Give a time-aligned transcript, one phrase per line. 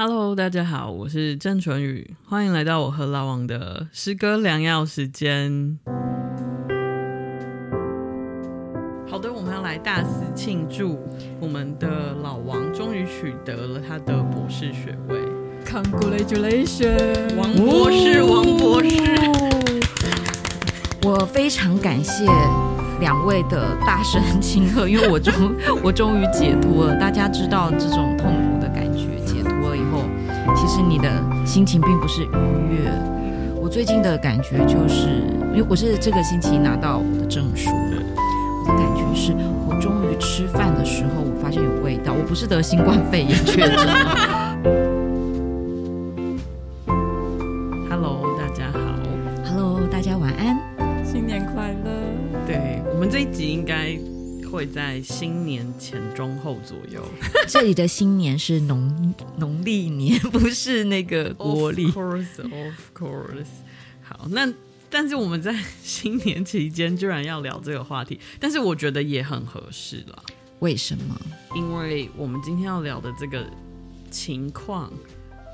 [0.00, 5.76] Hello，大家好，我是郑淳宇，欢迎来到我和老王的诗歌良药时间。
[9.10, 11.04] 好的，我们要来大肆庆祝
[11.40, 15.18] 我们的老王终于取得了他的博士学位
[15.66, 19.02] ，Congratulations，王博士，王博士，
[21.02, 22.24] 我非常感谢
[23.00, 25.34] 两位的大声庆贺，因为我终
[25.82, 26.94] 我终于解脱了。
[27.00, 28.47] 大家知道这种痛苦。
[30.54, 31.10] 其实你的
[31.46, 32.90] 心情并不是愉悦。
[33.60, 35.08] 我最近的感觉就是，
[35.52, 38.02] 因为我是这个星期拿到我的证书的，
[38.62, 39.32] 我的感觉是
[39.68, 42.12] 我终于吃饭的时候，我发现有味道。
[42.12, 44.37] 我不是得新冠肺炎确诊。
[54.68, 57.04] 在新年前中后左右。
[57.48, 61.86] 这里的新年是农农历年，不是那个国历。
[61.86, 63.46] Of course, of course。
[64.02, 64.52] 好，那
[64.88, 70.22] 但是我们在新年期间居然要聊这个话题，但是我觉得也很合适了。
[70.60, 71.16] 为什么？
[71.54, 73.46] 因为我们今天要聊的这个
[74.10, 74.90] 情况，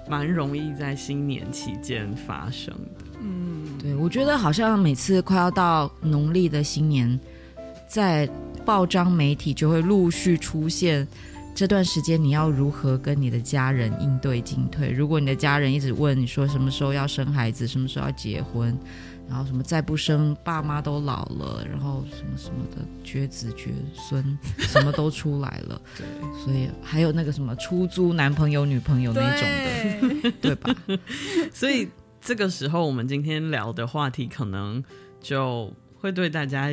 [0.08, 3.04] 蛮容易在新年期间发生的。
[3.20, 7.18] 嗯，对，我觉得好像每次快要到农历的新年，
[7.88, 8.28] 在
[8.64, 11.06] 报章媒体就会陆续出现，
[11.54, 14.90] 这段时间你要如何跟你的家人应对进退？
[14.90, 18.76] 如果你的家人一直问你说什么时候要生孩子，什么时候要结婚，
[19.28, 25.80] 然后什么再不生，爸妈都老了，然后什么什么的绝子绝孙，什么都出来了。
[25.98, 26.06] 对，
[26.42, 29.42] 所以还有那个什么出租男朋友女朋友那种
[30.00, 30.74] 的，对，对吧？
[31.52, 31.86] 所以
[32.20, 34.82] 这个时候我们今天聊的话题可能
[35.20, 35.70] 就
[36.00, 36.70] 会对大家。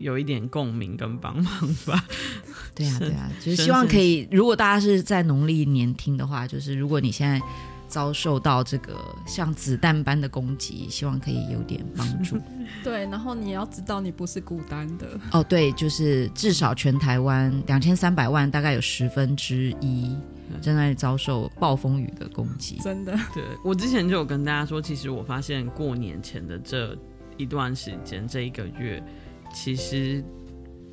[0.00, 2.04] 有一点共鸣跟帮忙吧，
[2.74, 4.26] 对啊，对啊，就是希望可以。
[4.32, 7.38] 如果大家是在农历年听的话，就是如果你现在
[7.86, 12.40] 遭受到这个像子弹般的攻击，希望可以有点帮助。
[12.82, 15.06] 对，然后你要知道你不是孤单的。
[15.32, 20.16] 哦，对，就是至少全台湾两千三百万，大概有十分之一
[20.62, 22.78] 正在遭受暴风雨的攻击。
[22.82, 26.96] 真的，对，我之前就有跟大家说，其实我发现过年前的这
[27.36, 29.02] 一段时间，这一个月。
[29.52, 30.22] 其实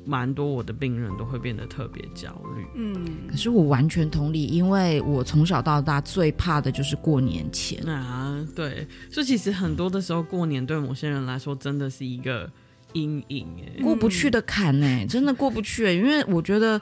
[0.04, 2.94] 蛮多我的病人都会变得特别焦虑，嗯，
[3.30, 12.50] 可是我完全同理，因为我从小到大最怕的就是过年前啊，对，所以其实很多的时候过年对某些人来说真的是一个
[12.94, 16.80] 阴影，哎，过不去的坎，哎，真的过不去，因为我觉得，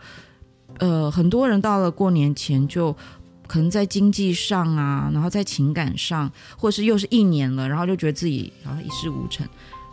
[0.78, 2.94] 呃，很多人到了过年前就
[3.48, 9.44] 可能在经济上啊，然后在情感上，或是又是一年了，然后就觉得自己好像一事无成。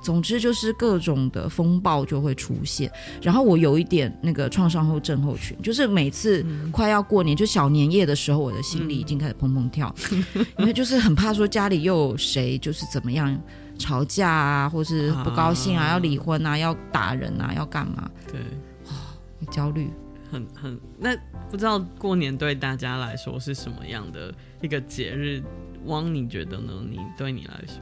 [0.04, 2.92] 总之就是各种的风暴就会出现，
[3.22, 9.94] 然后我有一点那个创伤后症候群，就是每次快要过年，就小年夜的时候，我的心里已经开始砰砰跳，
[10.60, 13.36] 因为就是很怕说家里又有谁就是怎么样
[13.80, 18.10] 吵架啊，或是不高兴啊，要离婚啊，要打人啊，要干嘛？
[18.32, 18.40] 对，
[18.88, 19.90] 哇，焦虑，
[20.30, 20.80] 很很。
[21.00, 21.16] 那
[21.50, 25.42] 不知道过年对大家来说是什么样的一个节日？
[25.86, 26.72] 汪，你觉得呢？
[26.90, 27.78] 你对你来说？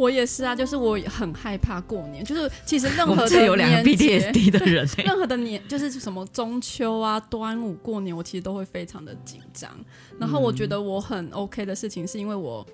[0.00, 9.70] 我也是啊，就是我很害怕过年，就是其实任何的有两个 PTSD 的人，任何的年就是什么中秋啊、端午、过年，我其实都会非常的紧张。
[10.18, 12.66] 然后我觉得我很 OK 的事情，是因为我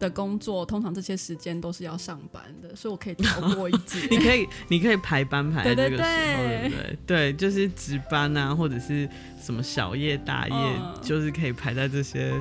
[0.00, 4.08] 的工作通常这些时间都是要上班的，所以我可以逃过一 劫。
[4.10, 6.98] 你可以，你可以排班排在这个时候，对对对，对对？
[7.06, 9.08] 对，就是值班啊，或者是
[9.40, 12.34] 什么小夜大夜，嗯、就是可以排在这些。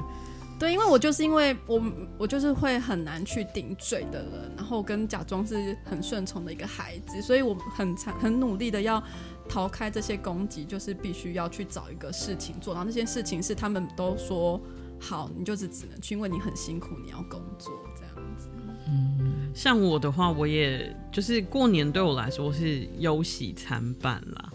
[0.61, 1.81] 对，因为我就是因为我
[2.19, 9.03] 我就是会很难去顶嘴的人，然后跟假装是很顺从的一个孩子，所以我很很努力的要
[9.49, 14.61] 逃开这些攻击，就是必须要去找一个事情做，然后那些事情是他们都说
[14.99, 18.47] 好，你就是只能去，因为你很辛苦，你要工作这样子。
[18.87, 24.53] 嗯，像我的话，我也就是过年对我来说是忧喜参半啦。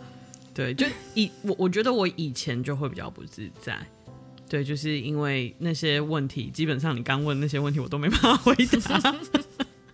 [0.54, 3.76] 对，就以我我觉得我以前就会比较不自在。
[4.48, 9.14] 对，就是因为那些问题，基本上你刚问那些问题，我都没办法 回答。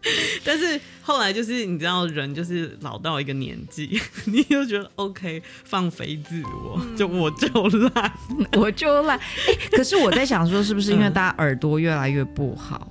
[0.44, 7.46] 但是后来就是你知道，人就是老到一个年纪， 你就觉得 OK，放飞自我，就我就
[7.94, 8.12] 烂，
[8.56, 9.16] 我就烂。
[9.16, 12.90] 哎，可是我在想说，是不是因为大家耳朵越来越不好？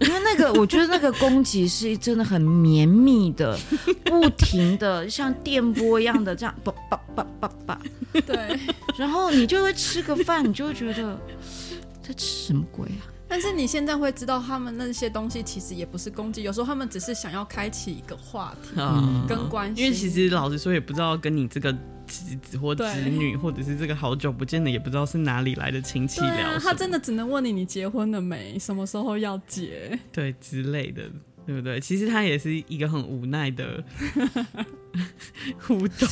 [0.00, 3.58] 因为那个，我觉得那个攻击是真的很绵密的，
[4.04, 7.80] 不停的像电波一样的这样 叭叭叭叭叭。
[8.26, 8.58] 对，
[8.96, 11.18] 然后你就会吃个饭，你就会觉得
[12.02, 13.06] 在吃什么鬼啊？
[13.28, 19.82] 但是你现在会知道，他们那些东西其实也不是攻击，有时候他们只是想要开启一个话题，嗯，跟关系。
[19.82, 21.72] 因为其实老实说，也不知道跟你这个
[22.10, 26.58] 侄子或侄女，或者是这个好久不见的，也不知道是哪里来的亲戚聊、啊。
[26.60, 28.58] 他真的只能问你，你结婚了没？
[28.58, 29.96] 什么时候要结？
[30.12, 31.02] 对之类的。
[31.46, 31.80] 对不对？
[31.80, 33.82] 其实他也是一个很无奈的
[35.58, 36.08] 互动，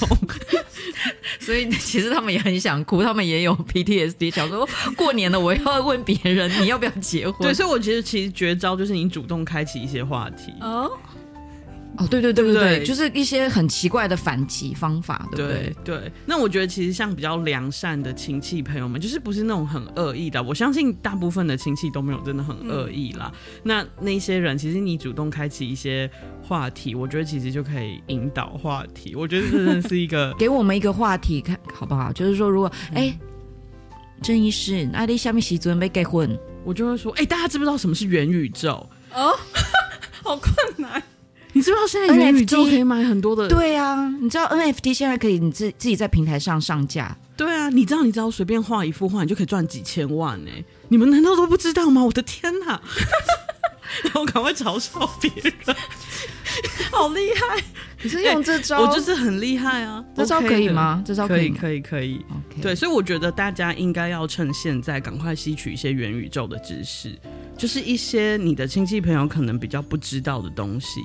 [1.38, 7.46] 所以其实他们也很想哭，他们也有 PTSD， 想说过年了我要问别人你要不要结婚。
[7.46, 10.90] 对，所以我觉得其实绝招就是你主动开启一些话题哦。
[11.98, 15.76] 哦，对对对对对，就是一些很奇怪的反击方法，对不对？
[15.84, 16.12] 对，对。
[16.26, 20.42] 那我觉得其实像比较良善的亲戚朋友们，就是不是那种很恶意的。
[20.42, 23.32] 我相信大部分的亲戚都没有真的很恶意啦。
[23.34, 26.08] 嗯、那那些人，其实你主动开启一些
[26.42, 29.16] 话题，我觉得其实就可以引导话题。
[29.16, 32.12] 我觉得这真的是一个 给我们一个话题，看好不好？
[32.12, 33.18] 就是说，如果哎，
[34.22, 38.88] 郑医师，那你下面喜准备结婚，我就会说，哎，大家知不知道什么是元宇宙？
[39.12, 39.34] 哦，
[40.22, 41.02] 好困难。
[41.58, 43.48] 你知不知道现在元宇宙可以买很多的？
[43.48, 47.16] 对啊，你知道 NFT 现在可以你自自己在平台上上架。
[47.36, 50.64] 对啊，你知道你只要随便画一幅画，你就可以赚几千万呢、欸。
[50.86, 52.04] 你们难道都不知道吗？
[52.04, 52.80] 我的天哪！
[54.04, 55.52] 然后赶快嘲笑别人，
[56.90, 57.62] 好厉害！
[58.02, 58.78] 你是用这招？
[58.78, 60.04] 欸、我就是很厉害啊！
[60.14, 61.02] 这招可以吗？
[61.04, 62.24] 这招可以，可以，可以。
[62.62, 67.18] 对，所以我觉得大家应该要趁现在赶快吸取一些元宇宙的知识。
[67.56, 71.00] 就是一些你的亲戚朋友可能比较不知道的东西，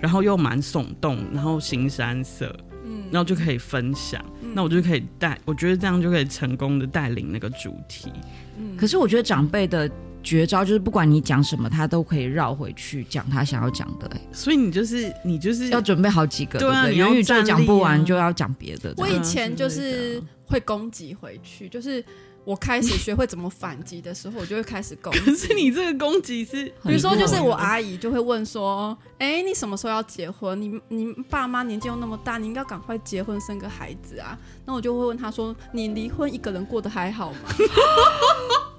[0.00, 8.12] 然后又蛮耸动，然后新山色，嗯，然后就可以分享，嗯、那我就可以带，我觉得这样就可以成功的带领那个主题。
[8.56, 9.90] 嗯，可是我觉得长辈的
[10.26, 14.20] 绝招就是不管你讲什么，他都可以绕回去讲他想要讲的、欸。
[14.32, 18.92] 所以你就是你就是要准备好几个，对啊，元宇宙讲不完就要讲别的。
[18.96, 22.04] 我以前就是会攻击回去，就是。
[22.46, 25.18] 我开始学会怎么反击的时候，我就会开始攻击。
[25.18, 30.62] 可是你这个攻击是，比如说，就是我阿姨就会问说：“哎、欸，你什么时候要结婚？
[30.62, 37.38] 你你爸妈年纪又那么大，你应该赶快结婚生个孩子啊！”那我就会问他说：“你离婚一个人过得还好吗？”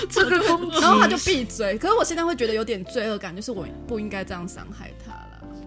[0.08, 1.76] 这个攻击，然后他就闭嘴。
[1.76, 5.26] 可是我现在会觉得有点罪恶感，就是我不应该这样伤害他了。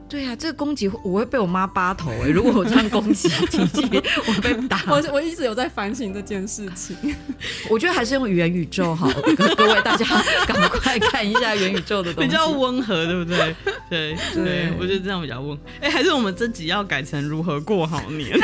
[0.10, 2.28] 对呀、啊，这个攻击我会被我妈扒头哎！
[2.28, 3.28] 如果我这样攻击
[4.28, 4.80] 我被打。
[4.88, 6.96] 我我一直有在反省这件事情。
[7.68, 9.10] 我觉得还是用元宇宙好，
[9.58, 10.06] 各位大家
[10.46, 13.56] 赶快看一下元宇宙的东西，比较温和，对不对？
[13.90, 15.58] 对对，对我觉得这样比较温。
[15.82, 18.38] 哎，还是我们这集要改成如何过好年，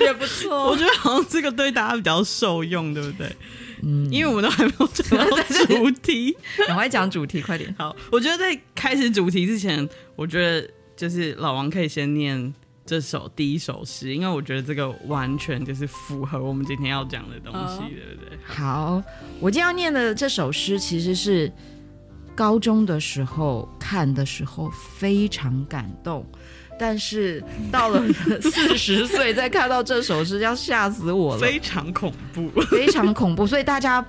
[0.00, 0.70] 也不错。
[0.70, 3.30] 我觉得好像这个对大家比较受用，对不对？
[3.82, 5.36] 嗯，因为我们都还没有讲到
[5.66, 6.36] 主题，
[6.66, 7.74] 赶快讲主题，快点。
[7.78, 12.52] 好，我觉得在开始主题之前，我觉得就是老王可以先念
[12.86, 18.38] 这首第一首诗，因为我觉得这个完全就是符合我们今天要讲的东西，对不对？
[18.44, 19.02] 好，
[19.40, 21.50] 我今天要念的这首诗其实是
[22.34, 26.24] 高中的时候看的时候非常感动。
[26.78, 28.02] 但是到了
[28.42, 33.46] 四十岁再看到这首诗，要吓死我了，非常恐怖，非常恐怖。
[33.46, 34.04] 所以大家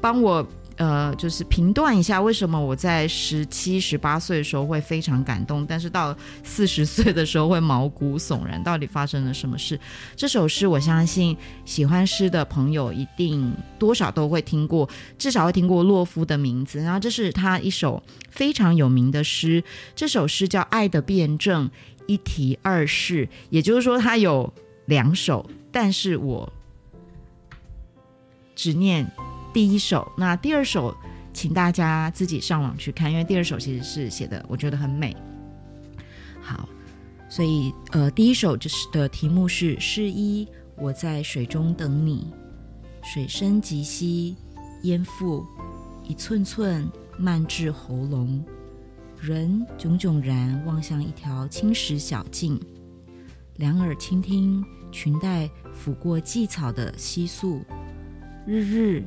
[0.00, 8.60] 帮我呃，就是评断一下，为什么我在十七、十八岁的时候会非常感动，但是到四十岁的时候会毛骨悚然？
[8.62, 9.78] 到底发生了什么事？
[10.16, 14.88] 这首诗，我相信喜欢诗的朋友一定多少都会听过，
[15.18, 16.80] 至少会听过洛夫的名字。
[16.80, 19.62] 然后这是他一首非常有名的诗，
[19.94, 21.68] 这首诗叫《爱的辩证》。
[22.06, 24.52] 一提二试，也就是说，它有
[24.86, 26.52] 两首，但是我
[28.54, 29.10] 只念
[29.52, 30.10] 第一首。
[30.16, 30.94] 那第二首，
[31.32, 35.16] 请大家自己上网去看，因为第二首其实是写的，我觉得很美。
[36.40, 36.68] 好，
[37.28, 42.32] 所以呃，第一首就是的题目是“诗一”，我在水中等你，
[43.04, 44.36] 水深及膝，
[44.82, 45.44] 淹覆
[46.02, 48.44] 一寸寸，漫至喉咙。
[49.22, 52.60] 人炯炯然望向一条青石小径，
[53.54, 57.62] 两耳倾听裙带抚过蓟草的窸窣，
[58.44, 59.04] 日日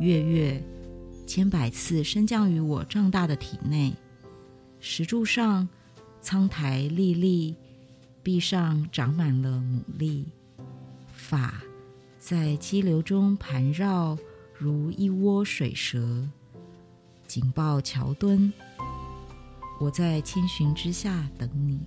[0.00, 0.64] 月月
[1.26, 3.94] 千百次升降于我胀大的体内。
[4.80, 5.68] 石柱上
[6.22, 7.54] 苍苔历历，
[8.22, 10.24] 壁上长满了牡蛎，
[11.12, 11.60] 发
[12.18, 14.16] 在激流中盘绕，
[14.56, 16.26] 如一窝水蛇，
[17.26, 18.50] 紧抱桥墩。
[19.80, 21.80] 我在千寻之下等你，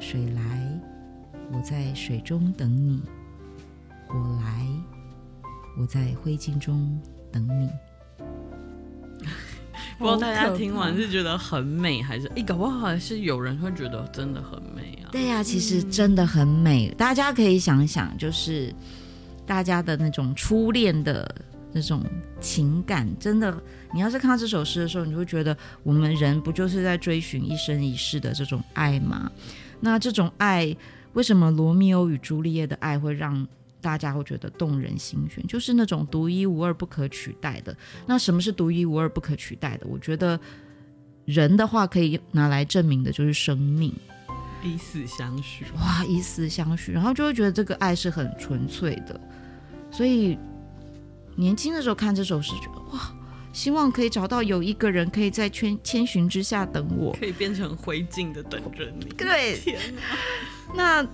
[0.00, 0.80] 水来，
[1.52, 3.00] 我在水中等你；
[4.08, 4.66] 火来，
[5.78, 7.70] 我在灰烬中等你。
[10.00, 15.10] 不知道大家听完是觉得很美，还是诶，搞不好还是有人会觉得真的很美啊？
[15.12, 16.88] 对呀、啊，其实真的很美。
[16.88, 18.74] 嗯、大家可以想一想，就是
[19.46, 21.32] 大家的那种初恋的。
[21.72, 22.04] 那种
[22.40, 23.62] 情感真的，
[23.94, 29.30] 你要是看到这首诗的时候，你就会觉得我们人不就是在追寻一生一世的这种爱吗？
[29.80, 30.76] 那这种爱，
[31.12, 33.46] 为什么罗密欧与朱丽叶的爱会让
[33.80, 35.46] 大家会觉得动人心弦？
[35.46, 37.74] 就是那种独一无二、不可取代的。
[38.06, 39.86] 那什么是独一无二、不可取代的？
[39.86, 40.38] 我觉得
[41.24, 43.94] 人的话可以拿来证明的就是生命，
[44.62, 45.64] 以死相许。
[45.76, 49.18] 哇，以死相许，然后就会觉得这个爱是很纯粹的。
[49.90, 50.38] 所以
[51.36, 53.12] 年轻的时候看这首诗，觉得哇。
[53.52, 59.06] 希望可以找到有一个人可以在千千寻之下等我，可以变成灰烬的等着你。
[59.18, 59.76] 对，天
[60.74, 61.02] 哪！
[61.02, 61.08] 那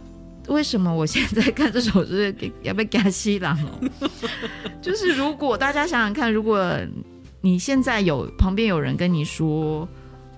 [0.52, 4.08] 为什么我现在看这首诗要被加西郎哦？
[4.82, 6.78] 就是如果大家想想看，如果
[7.40, 9.88] 你现在有旁边有人跟你说。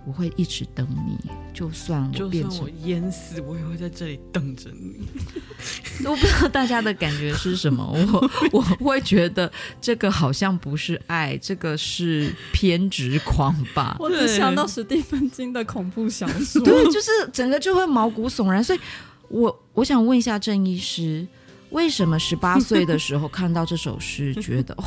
[0.08, 1.18] 我会一直等你，
[1.52, 5.06] 就算我变成，就算我淹死，我也会在这里等着你。
[6.08, 8.26] 我不知道大家的感觉是什么，我
[8.58, 13.96] 我会觉得这个好像不是爱，这个是偏执狂吧。
[14.00, 18.64] 我只想到史蒂芬金的恐怖小说，对，就是整个就会毛骨悚然。
[18.64, 18.80] 所以
[19.28, 21.26] 我我想问一下郑医师，
[21.68, 24.84] 为什么十八岁的时候看到这首诗，觉得哦，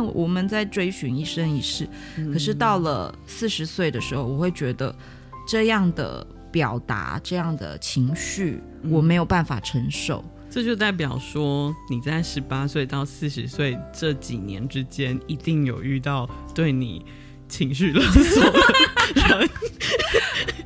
[0.00, 1.88] 我们在追寻一生一世，
[2.32, 4.94] 可是到了四十岁的时候，我会觉得
[5.46, 10.24] 这样的表达、这样的情绪，我没有办法承受。
[10.48, 17.04] 这就代表说，你在十八岁到四十岁这几年之间，一定有遇到对你
[17.48, 18.58] 情绪勒索的
[19.38, 19.50] 人。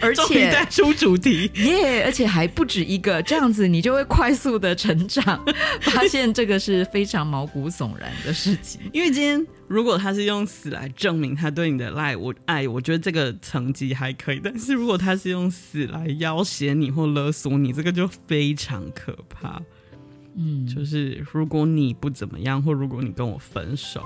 [0.03, 5.45] 而且带出主题耶，yeah, 而且还不止一个，这样子你就会快速的成长，
[5.83, 8.81] 发现这个是非常毛骨悚然的事情。
[8.95, 14.41] 因为今天如果他是用死来证明他对你的爱，我爱，我觉得这个层级还可以。
[14.43, 19.61] 但是如果他是用死来要挟你或勒索你，这个就非常可怕。
[20.35, 24.03] 嗯，就是如果你不怎么样，或如果你跟我分手。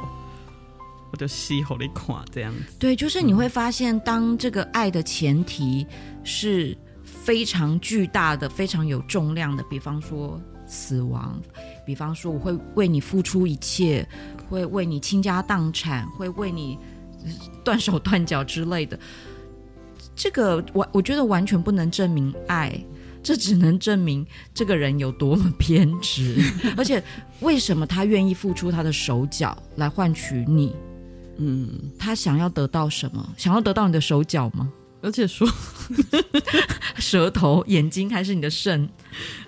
[1.14, 5.86] 我就吸好你垮这样子，对，就是你会发现，当这个爱的前提
[6.24, 11.40] 是非常巨大的、非常有重量的，比方说死亡，
[11.86, 14.04] 比方说我会为你付出一切，
[14.50, 16.76] 会为你倾家荡产，会为你
[17.62, 18.98] 断手断脚之类的。
[20.16, 22.76] 这个我我觉得完全不能证明爱，
[23.22, 26.42] 这只能证明这个人有多么偏执，
[26.76, 27.00] 而且
[27.38, 30.74] 为什么他愿意付出他的手脚来换取你。
[31.38, 33.34] 嗯，他想要得到什么？
[33.36, 34.70] 想要得到你的手脚吗？
[35.02, 35.46] 而且说
[36.96, 38.88] 舌头、眼睛，还是你的肾？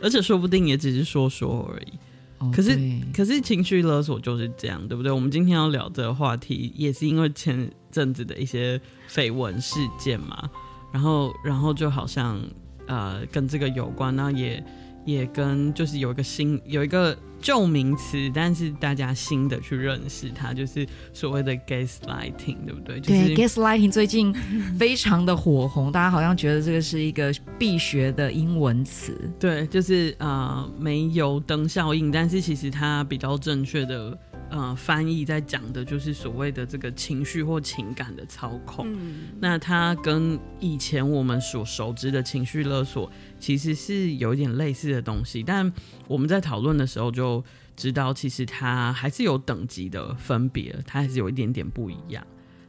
[0.02, 1.92] 而且说不定也只是说说而已。
[2.38, 2.78] 哦、可是，
[3.14, 5.10] 可是情绪勒索就是这样，对不对？
[5.10, 8.78] 我们今天要聊这个话题，也是因为前阵子的一些
[9.08, 10.50] 绯闻事件嘛。
[10.92, 12.38] 然后，然后就好像
[12.86, 14.62] 呃，跟这个有关，那也
[15.06, 17.16] 也跟就是有一个新有一个。
[17.38, 22.98] 旧名词，但是大家新的去认识它，就是所谓的 gaslighting，对不对？
[22.98, 24.34] 对、就是、gaslighting 最近
[24.78, 29.14] 非常的火红，大家好像觉得这个是一个必学的英文词。
[29.38, 34.18] 对，就是呃煤油灯效应，但是其实它比较正确的。
[34.50, 38.86] 呃，翻译在讲的就是所谓的这个情绪或情感的操控。
[38.88, 45.70] 嗯，那它跟以前我们所熟知的情绪勒索其实是有一点类似的东西，但
[46.06, 52.24] 我们在讨论的时候就知道，其实它还是有等级的分别，它还是有一点点不一样，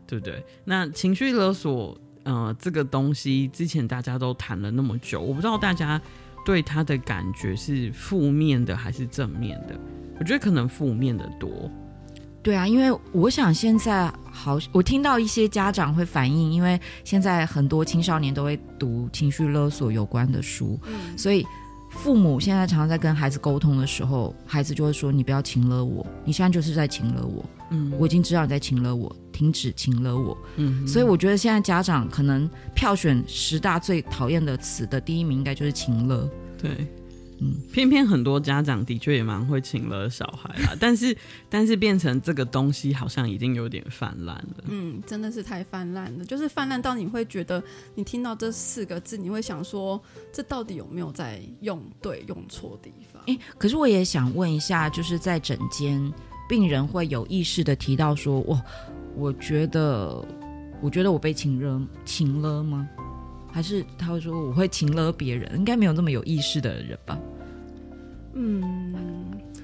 [0.05, 0.43] 对不对？
[0.65, 6.01] 那情绪勒索，呃，这个东西之前大家都谈了那么久，我不知道大家
[6.47, 9.77] 对他的感觉是负面的还是正面的。
[10.17, 11.69] 我觉得可能负面的多，
[12.41, 21.45] 对啊，因为我想现在好，我听到一些家长会反映，因为现在很多青少年都会读情绪勒索有关的书，嗯，所以
[21.97, 36.87] 父母现在常常在跟孩子沟通的时候，孩子就会说：“你不要请了我，你现在就是在请了我，嗯，我已经知道你在请了我，停止请了我。”嗯，所以我觉得现在家长可能票选十大最讨厌的词的第一名应该就是请了，对。
[37.39, 41.15] 嗯，偏偏很多家长的确也蛮会请了小孩啦， 但是
[41.49, 44.63] 但是变成这个东西好像已经有点泛滥了。
[44.67, 47.63] 嗯，真的是太泛滥了，就是泛滥到你会觉得，
[47.93, 50.01] 你听到这四个字，你会想说，
[50.33, 53.21] 这到底有没有在用对用错地方？
[53.27, 56.11] 诶，可是我也想问一下，就是在诊间，
[56.49, 58.61] 病人会有意识的提到说，我
[59.15, 60.25] 我觉得，
[60.81, 62.87] 我觉得我被请了，请了吗？
[63.57, 67.17] 还是他会说我会情勒别人，应该没有那么有意识的人吧？
[68.33, 68.93] 嗯，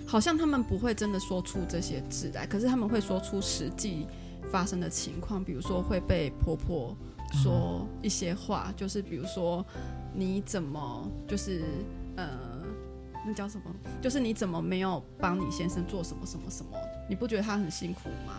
[0.04, 4.08] 好像他们不会真的说出这些字来，可是他们会说出实际
[4.52, 6.98] 发生的情况，比如说会被婆婆
[7.34, 9.64] 说一些话，就是比如说
[10.12, 11.62] 你怎么就是
[12.16, 12.28] 呃，
[13.24, 13.66] 那叫什么？
[14.02, 16.72] 就是你怎么没有帮你先生做什么什么什么？
[17.08, 18.34] 你不觉得他很辛苦吗？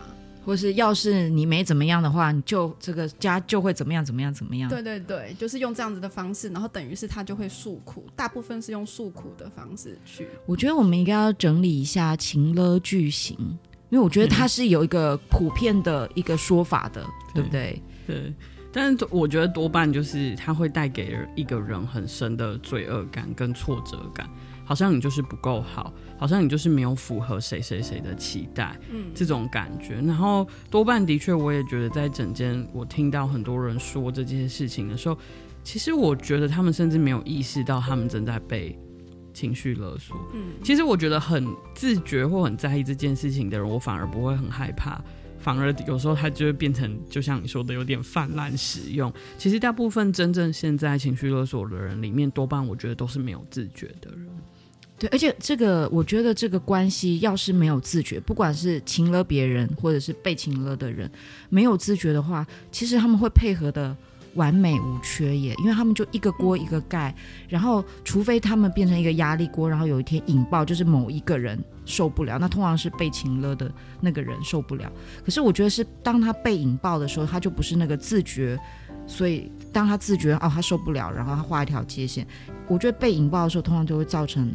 [0.45, 4.69] 或是要是你没怎么样的话，你就这个家就会怎么样怎么样怎么样。
[4.69, 10.27] 对对对，就是用这样子的方式，然后等于是他就会诉苦，大部分是用诉苦的方式去。
[10.45, 13.35] 我觉得我们应该要整理一下情勒句型，
[13.89, 17.81] 因为我觉得它是有一个普遍的一个说法的，嗯、对不对？
[18.05, 18.33] 对。
[18.71, 24.29] 但是我觉得多半就是它会带给一个人很深的罪恶感跟挫折感，
[24.65, 29.95] 好像你就是不够好，好像你就是没有符合谁谁谁的期待，嗯，这种感觉。
[29.95, 35.17] 然后多半的确，我也觉得在整间我听到很多人说这件事情的时候，
[35.63, 38.77] 其实我觉得他们甚至没有意识到他们正在被
[39.33, 40.15] 情绪勒索。
[40.33, 45.03] 嗯，其实我觉得很自觉或很在意这件事情的人，我反而不会很害怕。
[45.37, 49.13] 反而有时候它就会变成，就像你说的，有点泛滥使用。
[49.37, 54.27] 其实大部分真正现在情绪勒索的人里面，多半我觉得都是没有自觉的人。
[54.97, 61.09] 对，而且这个我觉得这个关系要是没有自觉，不管是情了别人或者是被情了的人，
[61.49, 63.95] 没有自觉的话，其实他们会配合的。
[64.35, 67.15] 完美无缺耶，因为他们就一个锅一个盖，
[67.47, 73.71] 然后除非他们变成一个压力锅，然后有一天引爆，就是某一个人受不了，那通常是被情勒的
[74.01, 74.91] 那个人受不了。
[75.23, 78.59] 可是我觉得是当他被引爆的时候，他就不是那个自觉，
[79.07, 82.27] 所以当他自觉哦，他受不了，然后他画一条界限。
[82.67, 84.51] 我觉得被引爆的时候，通常就会造成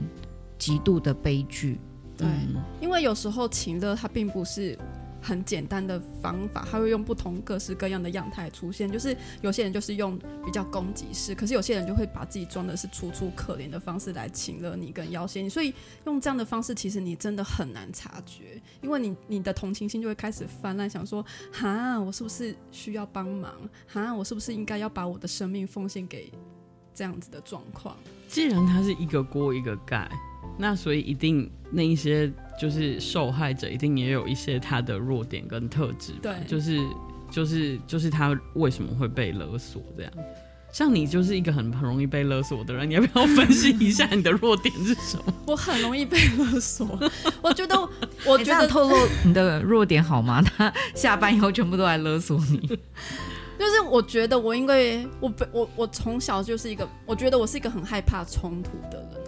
[0.61, 1.81] 极度的悲剧。
[2.17, 4.79] 对，嗯，因为有时候情乐它并不是。
[5.23, 8.91] 很简单的方法，他会用不同各式各样的样态出现。
[8.91, 15.49] 就是有些人就是用比较攻击式，可是有些人就会把自己装的是楚楚可怜的方式来情勒你跟要挟你。
[15.51, 15.75] 所以
[16.07, 23.53] 用这样的方式，其实你真的很难察觉，因为你你的同情心就会开始泛滥，想说：哈，我是不是需要帮忙？
[23.87, 26.33] 哈，我是不是应该要把我的生命奉献给
[26.95, 27.95] 这样子的状况？
[28.27, 30.11] 既然他是一个锅一个盖，
[30.61, 32.31] 那所以一定那一些。
[32.61, 36.79] 就是受害者一定也有一些他的弱点跟特质，对，就是
[37.31, 40.13] 就是就是他为什么会被勒索这样？
[40.71, 45.33] 像你就是一个很很容易被勒索的人，你要不要分析一下你的弱点是什么？
[45.49, 46.87] 我很容易被勒索，
[47.41, 47.75] 我觉得
[48.27, 50.43] 我觉得透露你的弱点好吗？
[50.43, 59.20] 他下班以后全部都来勒索你，就是我觉得我因为我我我从小就是一个，我觉得我是一个很害怕冲突的人。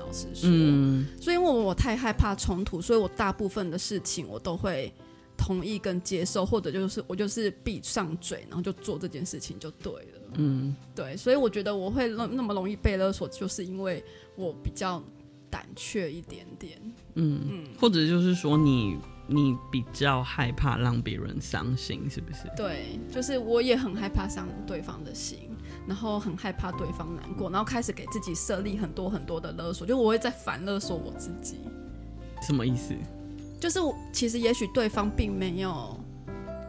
[0.45, 4.93] 嗯，所以因为我太害怕冲突，所以我大部分的事情我都会
[5.37, 10.21] 同意跟接受，或者就是我就是闭上嘴，然后就做这件事情就对了。
[10.35, 14.03] 嗯，对，所以我觉得我会那那么容易被勒索，就是因为
[14.37, 15.03] 我比较
[15.51, 16.81] 胆怯一点点。
[17.15, 18.97] 嗯嗯，或者就是说你
[19.27, 22.51] 你比较害怕让别人伤心，是不是？
[22.57, 25.51] 对，就是我也很害怕伤对方的心。
[25.87, 31.59] 然后很害怕对方难过，然后开始给自己设立很多很多的勒索，就我会在反勒索我自己。
[32.41, 32.95] 什么意思？
[33.61, 33.79] 就是
[34.13, 35.97] 其实也许对方并没有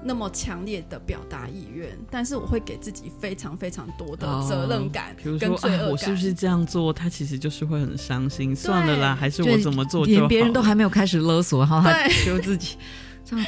[0.04, 5.58] 那么强烈的表达意愿，但是我会给自己非常非常多的责任感跟罪恶感。
[5.58, 8.56] 比如说，啊，我是不是这样做，他其实就是会很伤心。
[8.56, 10.19] 算了啦，还是我怎么做就好。
[10.19, 12.78] 连别人都还没有开始勒索，然后他就自己
[13.26, 13.45] 这样。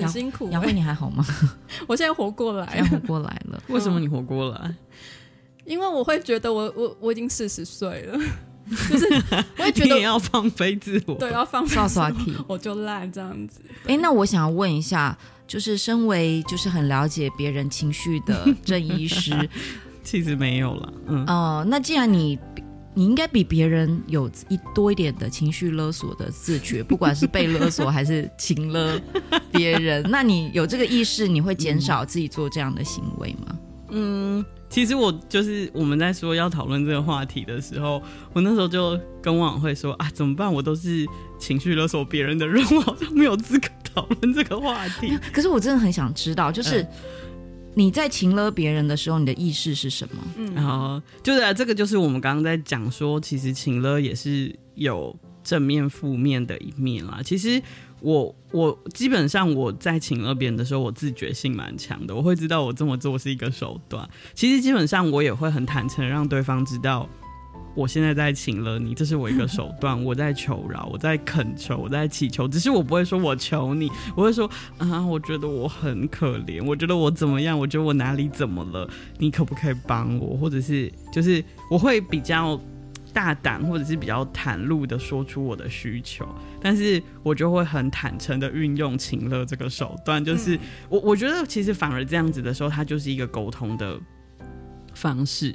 [0.00, 1.24] 很辛苦，杨慧，你还好吗？
[1.86, 3.62] 我现在活过来，活过来了。
[3.68, 4.74] 为什么你活过来？
[5.64, 8.18] 因为我会觉得我我我已经四十岁了，
[8.90, 9.06] 就是
[9.58, 13.60] 我也觉得你要放飞自我，对，要放耍耍气，我就烂这样子。
[13.86, 19.48] 哎，那我想要问一下，就是身为就是很了解别人情绪的郑医师，
[20.02, 20.92] 其实没有了。
[21.06, 22.38] 嗯哦、呃，那既然你。
[22.94, 29.00] 你应该比别人有一多一点的情绪勒索的自觉， 不管是被勒索还是情勒
[29.50, 30.04] 别人。
[30.08, 33.58] 那你有这个意识，你会减少自己做这样的行为吗？
[33.90, 38.02] 嗯，其实我就是我们在说要讨论这个话题的时候，
[38.32, 40.52] 我那时候就跟王慧说啊，怎么办？
[40.52, 41.06] 我都是
[41.38, 45.18] 情绪勒索别人的人，我好像没有资格讨论这个话题。
[45.32, 46.86] 可是我真的很想知道，就是。
[47.74, 50.22] 嗯你在情勒别人的时候，你的意识是什么？
[50.36, 57.20] 嗯，然后就是、啊、这个，就是我们刚刚在讲说，其实情勒也是有正面、负面的一面啦。
[57.24, 57.60] 其实
[58.00, 64.08] 我我基本上我在情勒别人的时候，我自觉性蛮强的，我会知道我这么做是一个手段。
[64.34, 67.08] 其实基本上我也会很坦诚，让对方知道。
[67.74, 70.02] 我现在在请了你，这是我一个手段。
[70.04, 72.46] 我在求饶，我在恳求，我在祈求。
[72.46, 80.36] 只是我不会说我求你，我会说啊，我觉得我很可怜，我觉得我怎么样，我觉得我哪里怎么了，你可不可以帮我？
[80.36, 82.60] 或者是就是我会比较
[83.12, 86.26] 大胆，或者是比较袒露的说出我的需求，
[86.60, 90.24] 但是我就会很坦诚的运用情乐这个手段。
[90.24, 90.58] 就是
[90.88, 93.98] 我我觉得其实反而这样子的时候，它就是一个沟通的
[94.94, 95.54] 方式。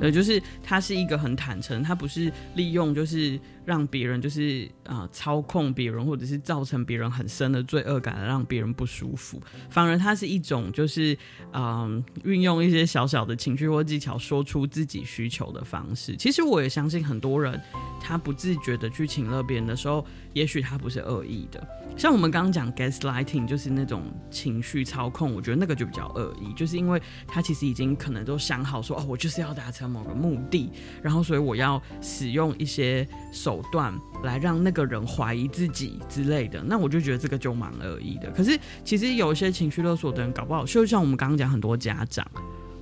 [0.00, 9.40] 呃，就是他是一个很坦诚，他不是利用就是让别人就是啊、呃、操控别人，或者是造成别人很深的罪恶感，让别人不舒服。
[9.68, 11.16] 反而他是一种就是
[11.52, 16.16] 嗯运用一些小小的情绪或技巧，说出自己需求的方式。
[16.16, 17.60] 其实我也相信很多人，
[18.00, 21.66] 他不自觉的去请了别人的时候，也许他不是恶意的。
[21.96, 30.70] 像我们刚刚讲 gaslighting，就是那种情绪操控，我觉得那个就比较恶意，就是因为他其实已经可能都想好说，哦，我就是要达成某个目的，
[31.02, 38.30] 然后所以我要使用一些手段来让那个人怀疑自己之类的，那我就觉得这个就蛮恶意的。
[38.30, 42.26] 可是其实有一些情绪勒索的人，搞不好就像我们刚刚讲很多家长，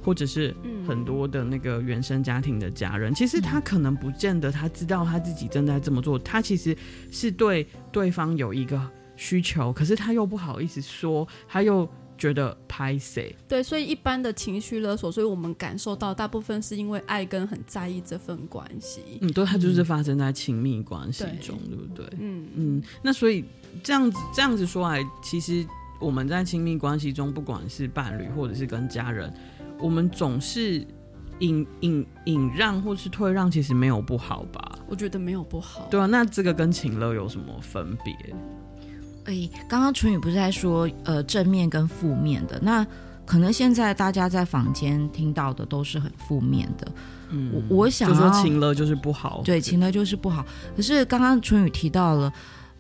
[0.03, 0.55] 或者是
[0.87, 6.77] 很多的那个原生家庭的家人，其实他可能不见得他知道他自己正在这么做，他其实
[7.11, 8.81] 是对对方有一个。
[9.21, 11.85] 需求，可是他又不好意思说，他又
[12.19, 13.35] 觉得拍谁。
[13.49, 19.01] 对，所以一般的情绪勒索，所以我们感受到大部分是因为爱跟很在意这份关系。
[19.23, 22.07] 嗯，对，它就是发生在亲密关系中，对，对不对？
[22.19, 22.83] 嗯嗯。
[23.01, 23.45] 那所以
[23.83, 25.65] 这样子这样子说来，其实
[26.01, 29.33] 我们在亲密关系中，不管是伴侣或者是跟家人，
[29.79, 30.87] 我们总是
[31.39, 34.79] 隐隐隐让或是退让，其实没有不好吧？
[34.89, 35.87] 我觉得没有不好。
[35.91, 38.15] 对啊，那这个跟情勒有什么分别？
[39.29, 42.85] 哎，刚刚淳于不是在说呃正面跟负面的，那
[43.27, 46.91] 可能现在大家在坊间听到的都是很负面的。
[47.29, 50.47] 嗯，我我想就说情了就是不好，对，情了就是不好。
[50.75, 52.33] 可是刚刚淳于提到了，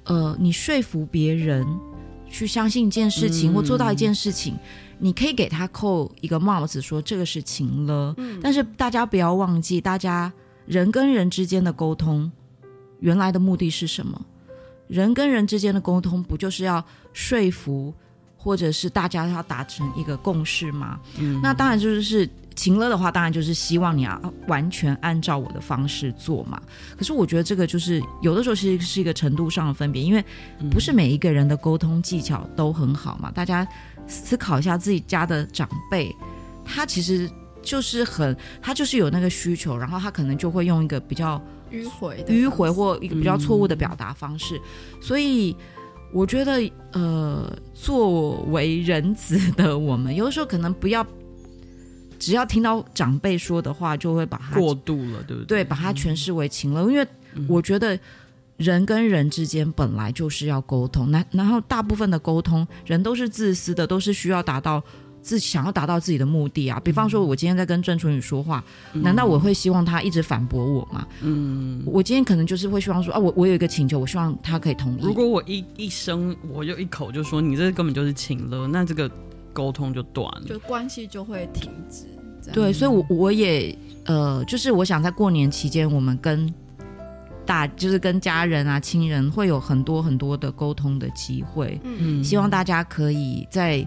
[0.04, 1.66] 呃，你说服别人
[2.30, 4.56] 去相信一件事情、嗯、或做到一件事情，
[4.98, 8.14] 你可以给他扣一个帽子，说这个是情了。
[8.16, 10.32] 嗯，但是大家不要忘记，大家
[10.64, 12.32] 人跟人之间的沟通，
[13.00, 14.18] 原来的目的是什么？
[14.88, 17.94] 人跟人之间的沟通，不就是要说服，
[18.36, 20.98] 或者是大家要达成一个共识吗？
[21.18, 26.60] 嗯，那当然就是是情乐的话，当然就是希望你要完全按照我的方式做嘛。
[26.96, 30.24] 可是我觉得这个就是有的时候其实是一个程度上的分别，因为
[30.70, 33.30] 不是每一个人的沟通技巧都很好嘛。
[33.30, 33.66] 大家
[34.06, 36.14] 思考一下自己家的长辈，
[36.64, 37.30] 他其实
[37.62, 41.40] 就是很，他就是有那个需求，然后他可能就会用一个比较。
[41.70, 44.62] 迂回的迂回或一个比较错误的表达方式，嗯，
[45.02, 45.56] 所以
[46.12, 51.06] 我觉得，呃，作为人子的我们，有的时候可能不要，
[52.18, 55.62] 只要听到长辈说的话，就会把它过度了，对不对？
[55.62, 57.06] 对，把它诠释为情了，嗯，因为
[57.48, 57.98] 我觉得
[58.56, 64.82] 人跟人之间本来就是要沟通，那然后大部分的沟通，人都是自私的，都是需要达到。
[65.28, 68.64] 自己想要达到自己的目的啊，比方说，我今天在跟郑楚宇说话，
[68.94, 71.06] 嗯，难道我会希望他一直反驳我吗？
[71.20, 75.02] 嗯，我今天可能就是会希望说啊，我我有一个请求，我希望他可以同意。
[75.02, 79.10] 如果我一一声，我就一口就说你这根本就是请了，那这个
[79.52, 82.06] 沟通就断了，就关系就会停止。
[82.50, 86.50] 对，所以我，我我也呃，就是我想在过年期间，我们跟
[87.44, 91.78] 大就是跟家人啊、亲人会有很多很多的沟通的机会。
[91.84, 93.86] 嗯，希望大家可以在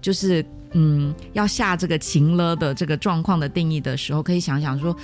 [0.00, 0.42] 就是。
[0.72, 4.96] 嗯，要下这个情勒的这个状况的定义的时候，可以想想说，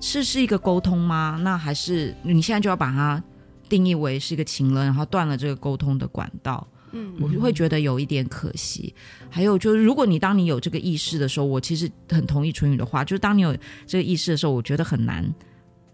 [0.00, 1.38] 是是一个沟通吗？
[1.42, 3.22] 那还是你现在就要把它
[3.68, 6.66] 定义为是一个情勒，然后断了这个沟通的管道？
[6.92, 8.94] 嗯，我会觉得有一点可惜。
[9.28, 15.24] 还有就是，如果你当你有这个意识的时候，我其实很同意春雨的话，就是当你有这个意识的时候，我觉得很难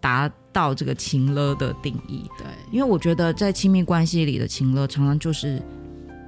[0.01, 2.29] 达到这个情勒的定义。
[2.37, 5.61] 对，因为我觉得在亲密关系里的情勒，常常就是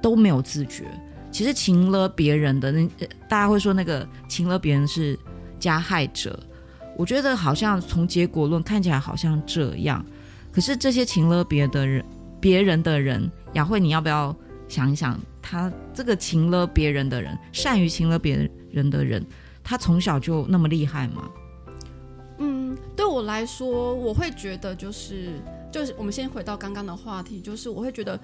[0.01, 0.85] 都没有自觉。
[1.35, 2.87] 其实情勒别人的那，
[3.27, 5.19] 大家会说那个情勒别人是
[5.59, 6.39] 加害者。
[6.95, 10.05] 我觉得好像从结果论看起来好像这样，
[10.49, 12.05] 可是这些情勒别的人、
[12.39, 14.33] 别人的人，雅慧，你要不要
[14.69, 19.21] 想一想，他这个情勒别人的人，善于情勒别人的人，
[19.61, 21.29] 他从小就那么厉害吗？
[22.37, 25.31] 嗯，对我来说，我会觉得就是
[25.69, 28.17] 就是我们先回到刚刚的话题，就是我会觉得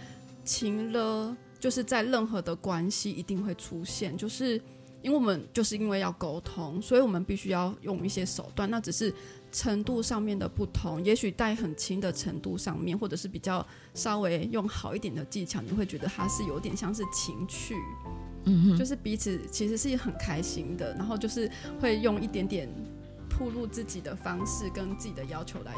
[0.45, 1.35] 情勒。
[1.61, 4.59] 就是在任何的关系一定会出现，就是
[5.01, 8.69] 因为我们就是因为要沟通，所以我们必须要用一些手段。
[8.69, 9.13] 那只是
[9.51, 17.75] 程度上面的不同，也许在很轻的程度上面，或者是比较稍微用好一点的技巧，你会觉得它是有点像是情趣，
[18.45, 22.67] 嗯哼，就是彼此其实是很开心的，然后就是会用一点点
[23.29, 25.75] 铺露自己的方式跟自己的要求来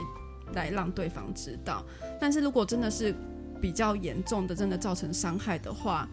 [0.54, 1.84] 来让对方知道。
[2.22, 3.14] 但是如果真的是
[3.64, 6.06] 比较严重的，真的造成伤害的话，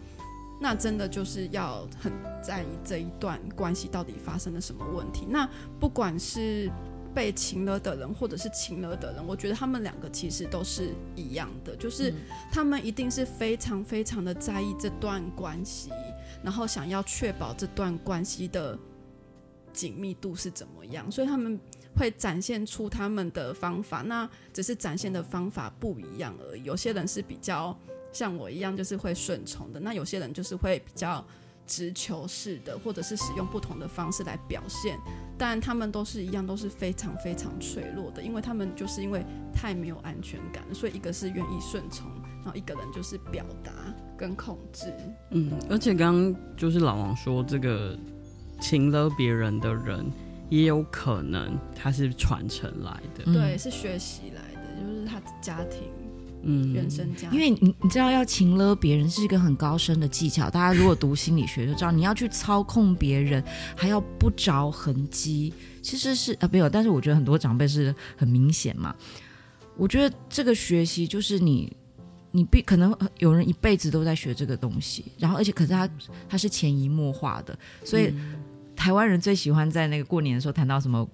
[0.61, 2.09] 那真的就是要很
[2.41, 5.25] 在意这一段关系到底发生了什么问题。
[5.27, 5.45] 那
[5.77, 6.71] 不管是
[7.13, 12.13] 被情了的人，或者是情了的人，我觉得他们两个其实都是一样的，就是
[12.53, 15.89] 他们一定是非常非常的在意这段关系，
[16.41, 18.79] 然后想要确保这段关系的
[19.73, 21.59] 紧密度是怎么样，所以他们
[21.95, 26.63] 会展现出他们的方法，那只是展现的方法不一样而已。
[26.63, 27.77] 有些人是比较
[28.11, 31.23] 像我一样，就是会顺从的；那有些人就是会比较
[31.67, 34.97] 直球式的，或者是使用不同的方式来表现。
[35.37, 39.23] 但他们都是一样，都是非常非常脆弱的，因为他们就是因为
[39.53, 42.09] 太没有安全感，所以一个是愿意顺从，
[42.43, 43.71] 然后一个人就是表达
[44.17, 44.93] 跟控制。
[45.31, 47.97] 嗯，而且刚刚就是老王说这个。
[48.63, 50.05] 情勒别人的人，
[50.51, 55.83] 也有可能他是传承来的，嗯、对，是学习来的，就是他家庭，
[56.43, 57.31] 嗯，原生家庭。
[57.31, 60.49] 因为你你知道，要情勒别人是一个很高深的技巧。
[60.49, 63.41] 大家如果读心理学就知道，你要去操控别人，
[63.77, 66.69] 还要不着痕迹，其实是啊，没有。
[66.69, 68.93] 但是我觉得很多长辈是很明显嘛。
[69.77, 71.71] 我觉得这个学习就是你，
[72.31, 75.89] 你必可能有人一辈子都在学这个东西，然后而且可是他
[76.27, 78.07] 他是潜移默化的，所以。
[78.07, 78.35] 嗯
[78.81, 81.07] 台湾人最喜欢在那个过年的时候谈到什么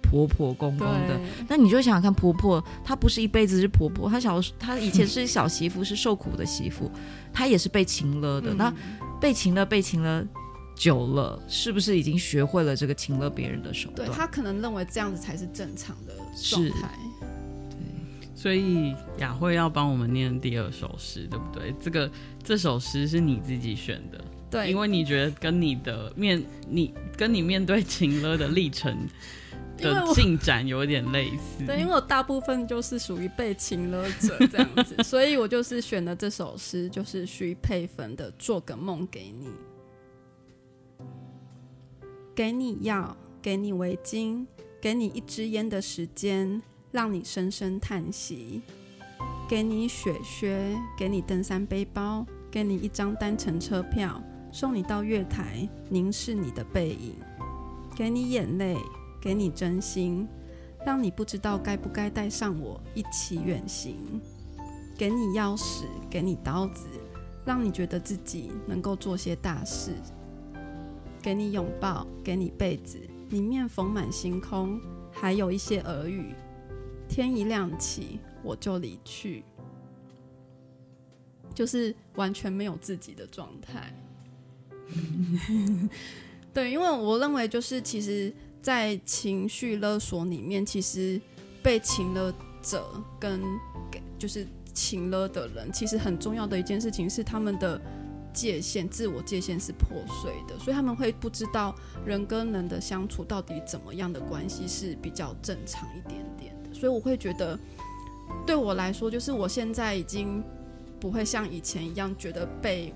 [0.00, 6.88] 婆婆公公的，那你就想想看，婆婆她不是一辈子是婆婆，她小她以前是小媳妇，是受苦的媳妇，
[7.32, 8.54] 她也是被情了的。
[8.54, 8.72] 嗯、那
[9.20, 10.24] 被情了被情了
[10.76, 14.08] 久了，是不是已经学会了这个情勒别人的手段？
[14.08, 16.14] 对，她可能认为这样子才是正常的
[16.48, 16.88] 状态。
[17.68, 17.78] 对，
[18.32, 21.74] 所以雅慧要帮我们念第二首诗，对不对？
[21.80, 22.08] 这个
[22.44, 24.24] 这首诗是你自己选的。
[24.50, 29.06] 对，因为你觉得跟你的面，你跟你面对情勒的历程
[29.76, 31.66] 的进展有点类似。
[31.66, 39.48] 对，因为我大部分就是属于被情勒者这样子， 所以我就是选了这首诗，就是徐佩芬的《做个梦给你》，
[42.34, 44.46] 给你药，给你围巾，
[44.80, 48.62] 给你一支烟的时间，让你深深叹息，
[49.46, 54.22] 给你雪靴，给你登山背包，给你一张单程车票。
[54.50, 57.14] 送你到月台，凝视你的背影，
[57.94, 58.76] 给你眼泪，
[59.20, 60.26] 给你真心，
[60.84, 64.20] 让你不知道该不该带上我一起远行。
[64.96, 66.86] 给你钥匙，给你刀子，
[67.44, 69.92] 让你觉得自己能够做些大事。
[71.22, 72.98] 给你拥抱，给你被子，
[73.30, 74.80] 里面缝满星空，
[75.12, 76.34] 还有一些耳语。
[77.08, 79.44] 天一亮起，我就离去，
[81.54, 83.92] 就是完全没有自己的状态。
[86.54, 91.20] 对，因为我认为，就是其实，在情绪勒索里面，其实
[91.62, 92.84] 被情勒者
[93.20, 93.40] 跟
[93.90, 97.80] 给就是情勒的人，其实很重要的一件事情是他们的
[98.32, 101.74] 界限，自我界限是破碎的，所以他们会不知道
[102.04, 106.74] 人跟人的相处到底怎么样的关系是比较正常一点点的。
[106.74, 107.56] 所以我会觉得，
[108.46, 110.42] 对我来说，就是我现在已经
[110.98, 112.92] 不会像以前一样觉得被。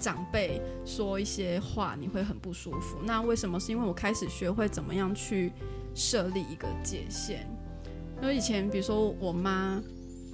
[0.00, 2.96] 长辈说一些话，你会很不舒服。
[3.04, 3.60] 那为什么？
[3.60, 5.52] 是因为我开始学会怎么样去
[5.94, 7.46] 设立一个界限。
[8.22, 9.80] 因为以前，比如说我妈，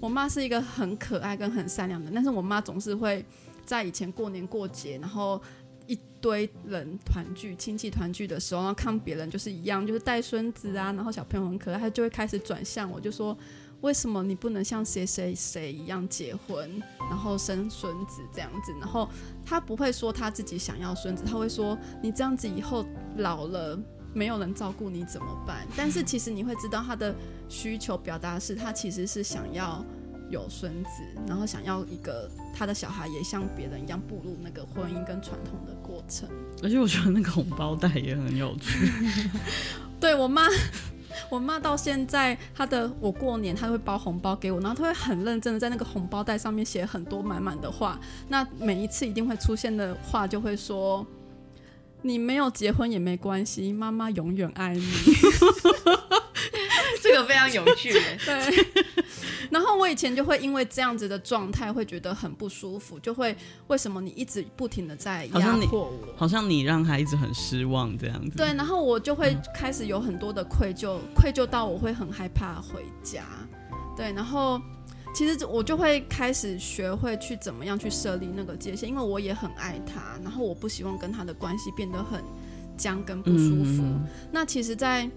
[0.01, 3.25] 我妈是一个很可爱跟很善良的，但是我妈总是会
[3.65, 5.43] 在以前过年过节，然后
[5.87, 13.37] 一堆人团聚、亲戚团聚的时候，然后看别人就是一样，就是带孙子啊，然后小朋友很可爱，她就会开始转向我，就说。
[13.83, 16.69] 为什么你不能像谁谁谁一样结婚，
[17.11, 18.73] 然后生孙子这样子？
[18.81, 19.09] 然后
[19.45, 22.85] 他不会说他自己想要孙子，他会说你这样子以后
[23.19, 23.79] 老了
[24.15, 25.67] 没有人照顾你怎么办？
[25.77, 27.15] 但是其实你会知道他的
[27.49, 29.85] 需求表达是他其实是想要
[30.31, 36.29] 有孙子，然后想要一个他的小孩也像别人一样步入那个婚姻跟传统的过程。
[36.63, 38.91] 而且我觉得那个红包袋也很有趣。
[40.01, 40.49] 对我妈。
[41.29, 47.99] 我妈到现在，她的我过年，她会包红包给我，然后她会很认真的在那个红包袋上面写很多满满的话。
[48.29, 51.07] 那每一次一定会出现的话，就会说
[52.03, 54.83] ：“你没有结婚也没关系，妈妈永远爱你。
[57.03, 57.93] ”这个非常有趣。
[58.25, 58.67] 对。
[59.51, 63.37] 然后我以前就会因为这样子的状态会觉得很不舒服，就会
[63.69, 68.37] 为什么你一直不停的在压迫我好，好像你让他一直很失望这样子。
[68.37, 73.25] 对，然后我就会开始有很多的愧疚，愧疚到我会很害怕回家。
[73.97, 74.61] 对，然后
[75.15, 82.23] 其实我就会开始学会去怎么样去设立那个界限，因为我也很爱他，然后我不希望跟他的关系变得很
[82.77, 83.83] 僵跟不舒服。
[83.83, 85.09] 嗯、那其实，在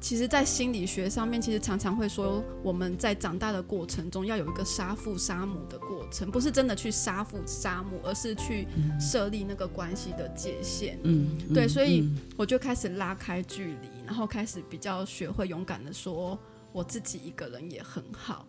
[0.00, 8.66] 其实，在心理学上面，其实常常会说，我们在长大的过程中要有一个杀父杀母的过程，不是真的去杀父杀母，而是去
[8.98, 10.98] 设立那个关系的界限。
[11.02, 16.38] 嗯，对，所以我就开始拉开距离，然后开始比较学会勇敢的说，
[16.72, 18.46] 我自己一个人也很好。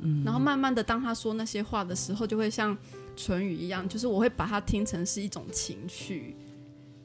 [0.00, 2.78] 嗯，然后慢慢的，当他说那些话的时候，就会像
[3.16, 6.36] 唇语一样，就是我会把它听成是一种情绪。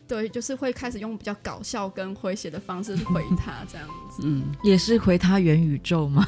[0.07, 4.21] 对，就是会开始用比较搞笑跟诙谐的方式回他这样子。
[4.23, 6.25] 嗯，也是回他元宇宙吗？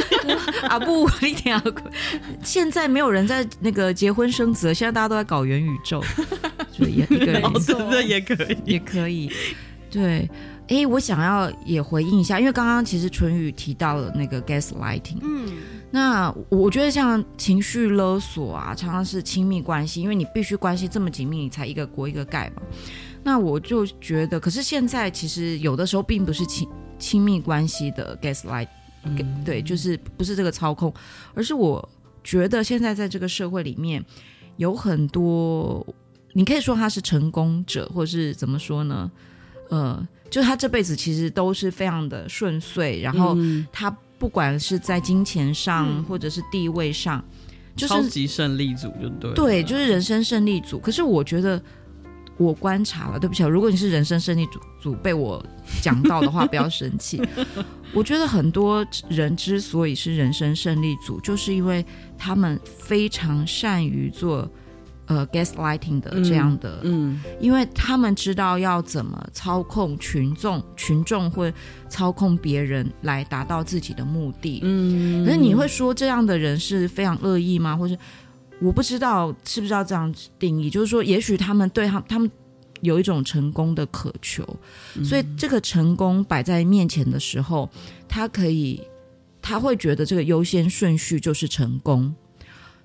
[0.68, 1.62] 啊不，一定要。
[2.42, 6.02] 现在没有人在那个结婚生子了，现在大家都在搞元宇宙，
[6.72, 9.30] 所以一个人 对对也可以，也可以。
[9.90, 10.28] 对，
[10.66, 15.52] 哎，我想要也回应一下，因为刚刚其实淳宇提到了那个 gaslighting，嗯，
[15.92, 22.62] 那我觉得像情绪勒索啊，常常是亲密关系，因为你必须关系这么紧密，你才一个锅一个盖嘛。
[23.26, 28.68] 那我就觉得，可是现在其实有的时候并不是亲亲密关系的 gaslight，
[29.02, 30.92] 嗯，对，就是不是这个操控，
[31.32, 31.88] 而是我
[32.22, 34.04] 觉得现在在这个社会里面
[34.58, 35.84] 有很多，
[36.34, 39.10] 你可以说他是成功者，或者是怎么说呢？
[39.70, 43.34] 呃，就他这辈子其实都是非常的顺遂，然后
[43.72, 47.24] 他不管是在金钱上，嗯，或者是地位上，
[47.74, 50.78] 就是超级胜利组就对，对，就是人生胜利组。
[50.78, 51.58] 可是我觉得。
[52.36, 55.44] 我观察了，对不起，如果你是人生胜利组组被我
[55.80, 57.22] 讲到的话，不要生气。
[57.94, 61.84] 我觉得很多人之所以是人生胜利组，就是因为
[62.18, 64.50] 他们非常善于做
[65.06, 71.54] 呃 gaslighting 的这样的，嗯，嗯，因为他们知道要怎么操控群众，群众会
[71.88, 75.24] 操控别人来达到自己的目的，嗯。
[75.24, 77.76] 可是你会说这样的人是非常恶意吗？
[77.76, 77.96] 或是？
[78.64, 82.30] 我不知道是不是要这样定义，就是说，也许他们对他他们
[82.80, 84.42] 有一种成功的渴求，
[84.96, 87.68] 嗯，所以这个成功摆在面前的时候，
[88.08, 88.80] 他可以
[89.42, 92.14] 他会觉得这个优先顺序就是成功。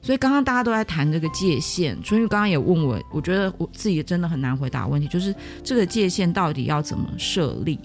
[0.02, 7.80] 所以刚刚大家都在谈这个界限，春宇刚刚也问我，我觉得我自己真的很难回答问题，就是这个界限到底要怎么设立？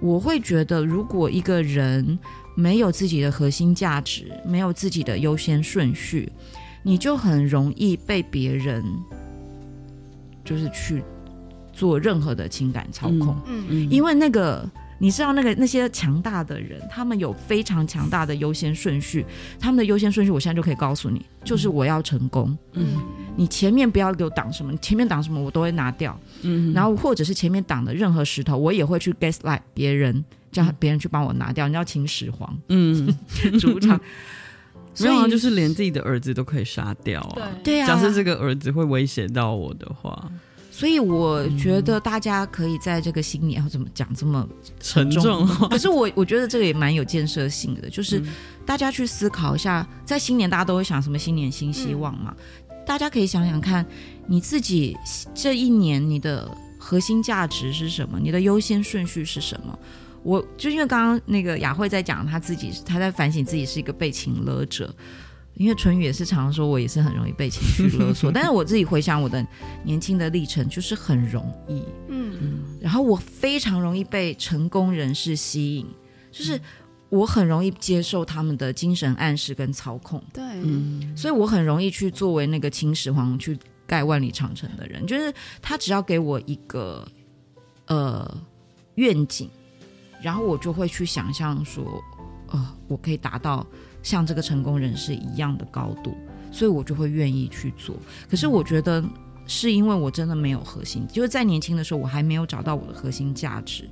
[0.00, 2.18] 我会觉得，如果一个人
[2.54, 6.30] 没有自己的核心价值，没有自己的优先顺序。
[6.86, 8.84] 你就很容易被别人，
[10.44, 11.02] 就是去
[11.72, 14.68] 做任何的情感操控，嗯嗯，因为那个
[14.98, 19.24] 你知道，那个那些强大的人，他们有非常强大的优先顺序，
[19.58, 22.86] 他们的优先顺序，我现在就可以告诉你，就是我要成功，嗯，
[23.34, 33.08] 你前面不要给我挡什么，你前面挡什么我都会拿掉，嗯，然后或者是前面挡的任何石头，我也会去 gaslight 别人，叫别人去帮我拿掉，你要秦始皇，嗯，
[33.58, 33.98] 主场。
[34.94, 37.50] 所以就是连自己的儿子都可以杀掉啊！
[37.64, 40.30] 对啊，假设这个儿子会威胁到我的话，
[40.70, 44.48] 所以我觉得大家可以在这个新年要怎么讲这么
[44.80, 45.46] 沉重，沉重。
[45.68, 48.22] 可是我我觉得这个也蛮有建设性的，就是
[48.64, 52.34] 大家去思考一下，在新年大家都会想什么新年新希望嘛？
[52.70, 53.84] 嗯、大家可以想想看，
[54.26, 54.96] 你自己
[55.34, 58.18] 这一年你的核心价值是什么？
[58.20, 59.78] 你的优先顺序是什么？
[60.24, 64.92] 我就因为刚刚那个雅慧在讲她自己，她在反省自己是一个被情勒者，
[65.54, 69.46] 因为淳宇也是常常说我也是很容易被情绪勒索， 但是我自己回想我的
[69.84, 75.86] 年轻的历程，就是很容易，嗯，然后我非常容易被成功人士吸引，
[76.32, 76.58] 就是
[77.10, 87.06] 我很容易接受他们的精神暗示跟操控，对，嗯，所以我很容易去作为那个秦始皇去盖万里长城的人，就是他只要给我一个
[87.88, 88.42] 呃
[88.94, 89.50] 愿景。
[90.24, 92.02] 然后我就会去想象说，
[92.48, 93.66] 呃，我可以达到
[94.02, 96.16] 像这个成功人士一样的高度，
[96.50, 97.94] 所以我就会愿意去做。
[98.26, 99.04] 可是我觉得
[99.46, 103.86] 是因为我真的没有核心，就是在年轻的时候我还没有找到我的核心价值，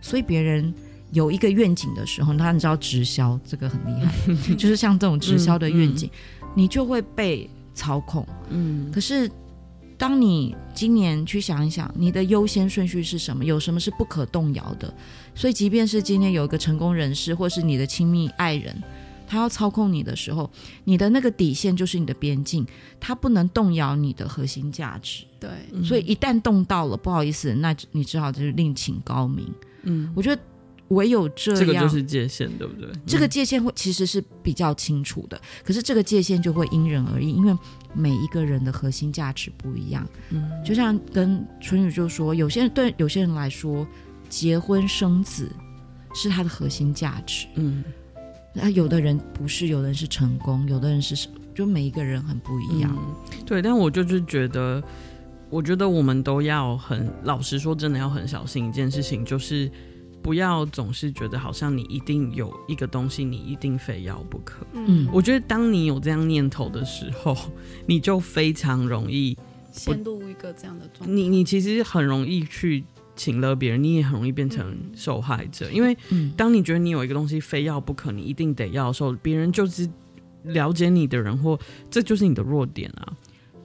[0.00, 0.72] 所以别人
[1.10, 8.24] 有一个愿景的时候，他你知道直销这个很厉害， 就是像这种直销的愿景，嗯嗯、你就会被操控。
[8.50, 9.28] 嗯，可是。
[10.02, 13.44] 当你今年去想一想，你的优先顺序是什么？
[13.44, 14.92] 有什么是不可动摇的？
[15.32, 18.76] 所以，即便是今天有一个成功人士，或是你的亲密爱人，
[19.28, 20.50] 他要操控你的时候，
[20.82, 22.66] 你的那个底线就是你的边境，
[22.98, 25.22] 他不能动摇你的核心价值。
[25.38, 25.48] 对，
[25.84, 29.46] 所以一旦动到了，不好意思，那你只好就是另请高明。
[29.84, 30.42] 嗯，我觉得
[30.88, 32.90] 唯有这样，这个就是界限，对不对？
[33.06, 37.56] 这个界限会其实是比较清楚的，可是这个界限就会因人而异，因为。
[37.94, 43.86] 每一个人的核心价值不一样，嗯，就像跟春雨就说，有些人对有些人来说，
[44.28, 45.50] 结婚生子
[46.14, 47.84] 是他的核心价值，嗯，
[48.54, 53.60] 那有的人不是，有的人是成功，有的人是，就每一个人很不一样，嗯，对。
[53.60, 54.82] 但我就是觉得，
[55.50, 59.70] 我觉得我们都要很老实说，真的要很小心一件事情，就是。
[60.22, 64.64] 不要总是觉得好像你一定有一个东西，你一定非要不可。
[64.72, 67.36] 嗯，我觉得当你有这样念头的时候，
[67.86, 69.36] 你就非常容易
[69.72, 71.12] 陷入一个这样的状态。
[71.12, 72.84] 你你其实很容易去
[73.16, 75.68] 请了别人，你也很容易变成受害者。
[75.70, 75.96] 嗯、因为
[76.36, 79.88] 当你觉得你有一个东西非要不可，你一定得要的时候，别人就是
[80.44, 81.58] 了解你的人，或
[81.90, 83.12] 这就是你的弱点啊。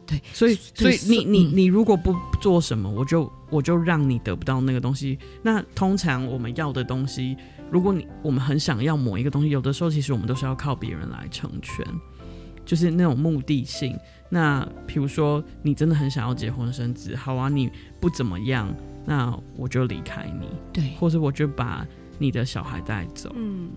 [0.08, 5.20] 对，所以所以你你嗯你如果不做什么，我就我就让你得不到那个东西。
[5.44, 7.36] 那通常我们要的东西，
[7.70, 11.86] 如果你我们很想要某一个东西，有的时候其实我们都是要靠别人来成全，
[12.66, 13.98] 就是那种目的性。
[14.30, 18.74] 那比如说你真的很想要结婚生子，好啊，你不怎么样，
[19.06, 21.86] 那我就离开你，对，或者我就把
[22.18, 23.30] 你的小孩带走。
[23.36, 23.70] 嗯，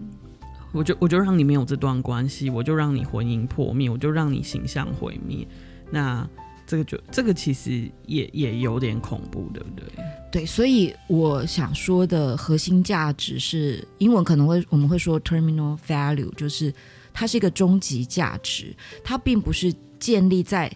[0.72, 5.46] 我就我就让你没有这段关系，我就让你婚姻破灭，我就让你形象毁灭。
[5.90, 6.28] 那
[6.66, 9.84] 这个就这个其实也也有点恐怖，对不对？
[10.30, 16.72] 对，所以我想说的核心价值是英文可能会我们会说 terminal value，就是
[17.12, 18.72] 它是一个终极价值，
[19.02, 20.70] 它并不是建立在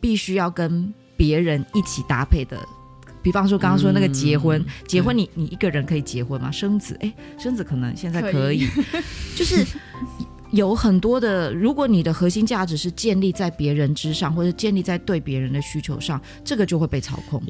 [0.00, 2.58] 必须要跟别人一起搭配的。
[3.22, 6.50] 比方说刚刚说那个结婚，嗯结婚你你一个人可以结婚吗？
[6.50, 9.02] 生子，哎，生子可能现在可以，可以
[9.36, 9.64] 就是。
[10.52, 17.40] 有很多的，如果你的核心价值是建立在别人之上，或者建立在对别人的需求上，这个就会被操控。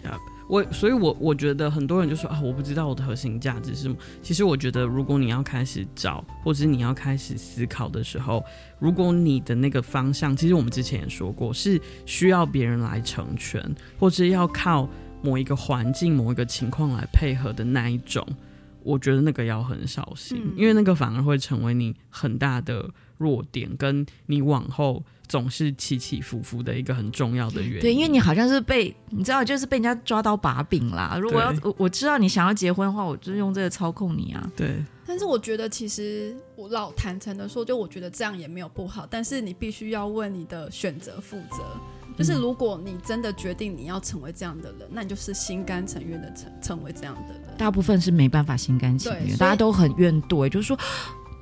[0.48, 3.96] 我所以我，我觉得很多人就说啊，我不知道我的核心价值是什么。
[4.20, 8.42] 其实我觉得，如果你要开始找，或者是你要开始思考的时候，
[8.78, 13.64] 如果你的那个方向，其实我们之前也说过，是需要别人来成全，
[13.98, 14.88] 或是要靠
[15.22, 18.26] 某一个环境、某一个情况来配合的那一种。
[18.82, 27.80] 我觉得那个要很小心，嗯、因为那个反而会成为你很大的弱点，跟你往后总是起起伏伏的一个很重要的原因。
[27.80, 31.18] 对，因为你好像是被你知道，就是被人家抓到把柄啦。
[31.20, 34.52] 如果要我我知道你想要结婚的话，我就用这个操控你啊。
[34.56, 34.82] 对。
[35.06, 39.04] 但是我觉得，其实我老坦诚的说，就我觉得这样也没有不好。
[39.10, 41.58] 但是你必须要为你的选择负责。
[42.20, 47.42] 就是如果你真的决定你要成为这样的人，那你就是心甘情愿的成成为这样的人。
[47.56, 50.78] 大部分是没办法心甘情愿，大家都很怨怼，就是说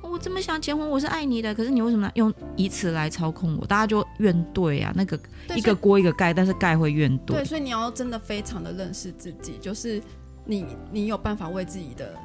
[0.01, 3.65] 我这么想结婚，我是爱你的，可是你为什么用以此来操控我？
[3.65, 5.19] 大家就怨怼啊，那个
[5.53, 7.33] 一个锅一个盖，但是盖会怨怼。
[7.33, 10.01] 对，所以你要真的非常的认识自己，就是
[10.45, 12.15] 你你有办法为自己的。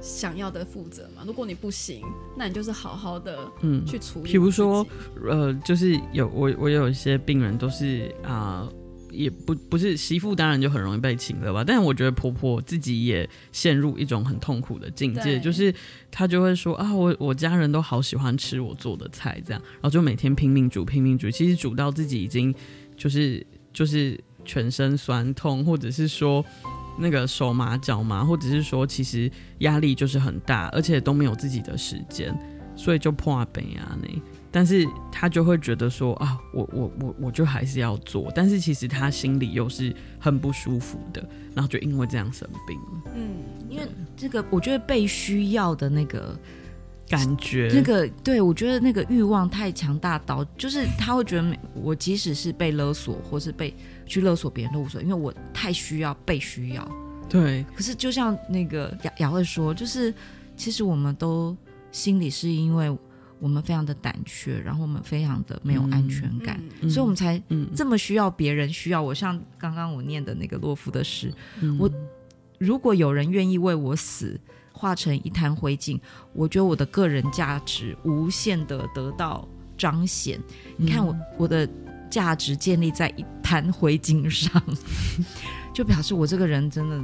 [0.00, 1.22] 想要的负责嘛？
[1.26, 2.02] 如果你不行，
[2.36, 4.30] 那你就是好好的嗯去处理。
[4.30, 4.86] 比如说，
[5.28, 8.72] 呃，就是有我我有一些病人都是啊、呃，
[9.10, 11.62] 也不不是媳妇，当然就很容易被请了吧。
[11.62, 15.74] 但是我觉得婆婆自己也陷入一种很痛苦的境界，就是
[16.10, 22.54] 她就会说啊，我我家人都好喜欢吃我做的菜，这样，然后就每天拼命煮拼命煮，其实煮到自己已经
[22.96, 26.44] 就是就是全身酸痛，或者是说。
[27.00, 32.32] 那个手麻脚麻，或者是说其实压力就是很大，而且都没有自己的时间，
[32.76, 34.08] 所以就破杯啊那。
[34.52, 41.24] 但是他就会觉得说啊，我我我我就还是要做，但是其实他心里又是很不舒服的，
[41.54, 42.76] 然后就因为这样生病。
[43.14, 43.30] 嗯，
[43.68, 43.86] 因为
[44.16, 46.36] 这个我觉得被需要的那个
[47.10, 53.74] 感觉，那个对我觉得那个欲望太强大到，就是他会觉得我即使是被勒索或是被。
[54.10, 56.90] 去勒索别人都无所谓，因为我太需要被需要。
[57.28, 60.12] 对，可是就像那个雅雅慧说，就是
[60.56, 61.56] 其实我们都
[61.92, 62.90] 心里是因为
[63.38, 67.40] 我们非常的胆怯，然后我们非常的没有安全感，嗯、所以我们才
[67.76, 69.14] 这么需要别人需要我。
[69.14, 71.88] 像刚刚我念的那个洛夫的诗，嗯、我
[72.58, 74.36] 如果有人愿意为我死，
[74.80, 76.00] 化成一滩灰烬，
[76.32, 80.40] 我觉得我的个人价值无限的得到彰显。
[80.78, 81.68] 嗯、你看我我的。
[82.10, 84.60] 价值建立在一滩灰烬上，
[85.72, 87.00] 就表示我这个人真的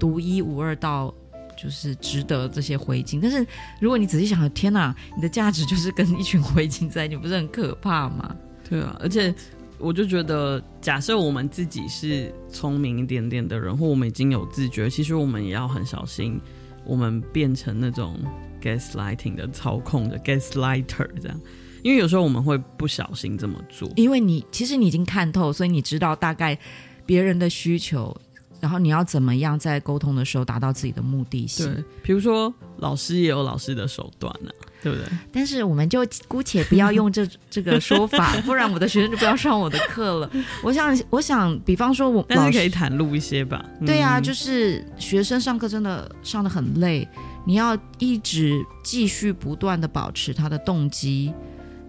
[0.00, 1.14] 独一无二到
[1.56, 3.20] 就是值得这些灰烬。
[3.22, 3.46] 但是
[3.80, 8.34] 如果你仔细想，天哪，你的价值就是跟一群灰烬在一起，不是很可怕吗？
[8.68, 9.32] 对啊，而且
[9.78, 16.40] 我就觉得，假设我们自己是聪明一点点的人，或我们已经有自觉，其实我们也要很小心，
[16.88, 18.18] 我们变成那种
[18.60, 21.40] gaslighting 的操控的 gaslighter 这样。
[21.84, 26.58] 因为有时候我们会不小心这么做，因为你其实你已经看透，所以你知道大概
[27.06, 28.14] 别人的需求，
[28.60, 31.72] 然后你要怎么样在沟通的时候达到自己的目的性。
[31.72, 35.06] 对，比如说老师也有老师的手段呢、啊，对不对？
[35.32, 40.30] 但是我们就姑且不要用这 这个说法，不然我的学生就不要上我的课了。
[40.62, 43.64] 我想，我想，比方说我，但是可以袒露一些吧。
[43.86, 47.06] 对啊，就是学生上课真的上的很累，
[47.46, 51.32] 你要一直继续不断的保持他的动机。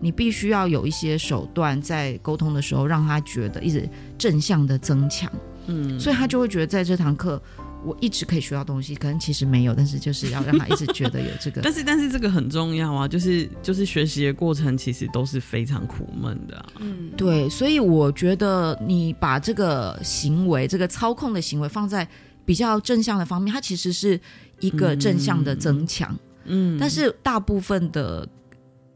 [0.02, 3.86] 你必须要有一些手段，在沟通的时候让他觉得一直
[4.18, 5.30] 正向的增强，
[5.70, 7.42] 嗯，所以他就会觉得在这堂课
[7.86, 11.62] 我一直可以学到东西，可能其实没有，但是就是要让他一直觉得有这个。
[11.64, 22.06] 但是但是这个很重要啊，就是就是学习的过程其实都是非常苦闷的啊，嗯，对，所以我觉得你把这个行为，这个操控的行为放在
[22.46, 24.20] 比较正向的方面，它其实是
[24.60, 26.14] 一个正向的增强，
[26.46, 28.28] 嗯，但是大部分的。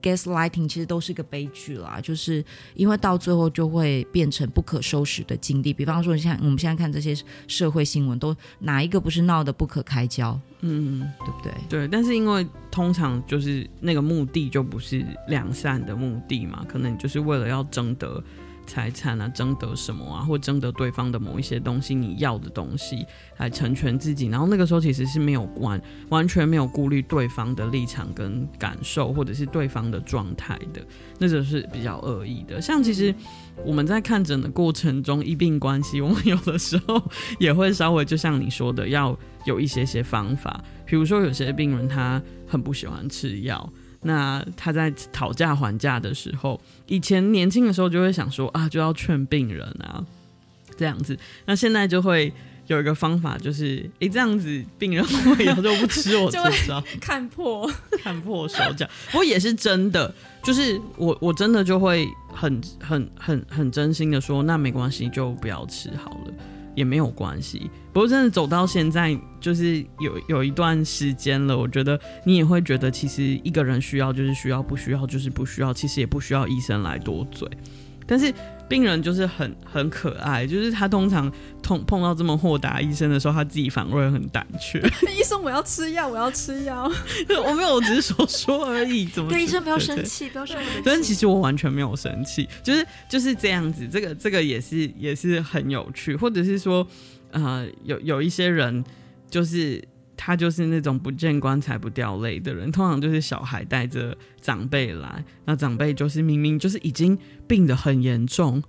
[0.03, 2.43] Gaslighting 其实都是个悲剧啦，就是
[2.75, 5.73] 因为到最后就会变成不可收拾的境地。
[5.73, 7.15] 比方说，像我们现在看这些
[7.47, 10.37] 社会新闻，都哪一个不是闹得不可开交？
[10.59, 11.53] 嗯，对不对？
[11.69, 18.21] 对，但是因为通常就是那个目的就不是良善的目的嘛，可能就是为了要争得。
[18.65, 23.05] 财产啊，争得什么啊，或争得对方的某一些东西，你要的东西
[23.37, 24.27] 来成全自己。
[24.27, 30.81] 然后那个时候其实是没有完完全没有顾虑对方的立场跟感受，或者是对方的状态的，
[31.19, 32.61] 那就是比较恶意的。
[32.61, 33.13] 像其实
[33.65, 37.01] 我们在看诊的过程中，医病关系，我们有的时候
[37.39, 40.63] 也会稍微就像你说的，要有一些些方法。
[40.85, 43.71] 比如说有些病人他很不喜欢吃药。
[44.03, 50.03] 那他在讨价还价的时候，以前年轻的时候就会想说啊，就要劝病人啊，
[50.77, 51.17] 这样子。
[51.45, 52.31] 那现在就会
[52.67, 57.69] 有一个方法，就是诶、欸，这样子病人会以后就不吃我 这招，看破
[58.01, 58.87] 看破手脚。
[59.11, 66.33] 不过也是真的，就是我我真的就会很很很很真心的说，那没关系，就不要吃好了。
[66.75, 71.57] 也没有关系，不过真的走到现在，就是有有一段时间了。
[71.57, 75.73] 我觉得你也会觉得，其实一个人需要就是需要，不需要就是不需要。
[75.73, 77.47] 其实也不需要医生来多嘴。
[78.05, 78.33] 但是
[78.73, 84.79] 病人就是很很可爱，就是他通常碰碰到这么豁达医生的时候，他自己反而会很胆怯。
[85.15, 86.91] 医生，我要吃药，我要吃药。
[87.45, 89.05] 我没有，我只是说说而已。
[89.05, 89.29] 怎么？
[89.29, 90.81] 对医生不要生气，不要生气。
[90.83, 93.87] 但其实我完全没有生气，就是就是这样子。
[93.87, 96.87] 这个这个也是也是很有趣，或者是说，
[97.29, 98.83] 呃，有有一些人
[99.29, 99.79] 就是。
[100.25, 108.61] 他就是那种不见棺材不掉泪的人，通常就是小孩带着长辈来，那长辈就是明明就是已经病得很严重，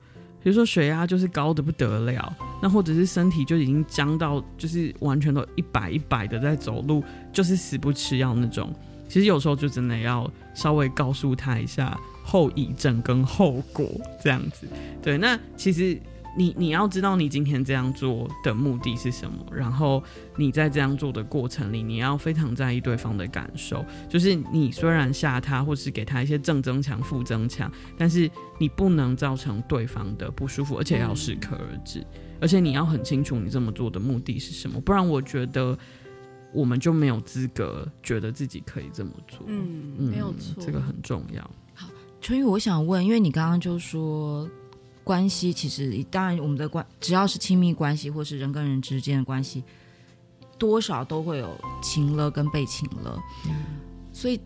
[0.43, 8.75] 比如说血压就是高得不得了，那或者是身体就已经僵到就是完全都一百一百的在走路，就是死不吃药那种。
[9.09, 13.89] 其实有时候就真的要稍微告诉他一下后遗症跟后果
[14.21, 14.67] 这样子。
[15.01, 15.97] 对，那其实。
[16.37, 20.03] 你你要知道你今天这样做的目的是什么，然后
[20.37, 23.85] 你在这样做的过程里，你要非常在意对方的感受。
[24.09, 28.29] 就是你虽然吓他，或是给他一些正增强、负增强，但是
[28.59, 32.05] 你不能造成对方的不舒服，而且要适可而止。
[32.41, 35.79] 而且你要很清楚你这么做的目的是什么，不然我觉得
[36.53, 39.47] 我们就没有资格觉得自己可以这么做。
[39.47, 41.43] 嗯，没有错，这个很重要。
[41.75, 41.89] 好，
[42.21, 44.49] 春雨，我想问，因为你刚刚就说。
[45.05, 49.63] 关系其实当然，我们的关只要是亲密关系，或是人跟人之间的关系，
[50.59, 53.17] 多少都会有情勒跟被情勒。
[54.13, 54.41] 所以，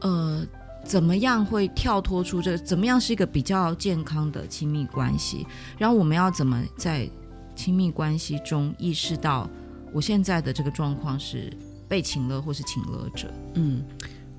[0.00, 0.46] 呃，
[0.84, 2.56] 怎么样会跳脱出这？
[2.58, 5.46] 怎么样是一个比较健康的亲密关系？
[5.76, 7.10] 然后我们要怎么在
[7.56, 9.50] 亲密关系中意识到
[9.92, 11.52] 我现在的这个状况是
[11.88, 13.28] 被情勒或是情勒者？
[13.54, 13.84] 嗯。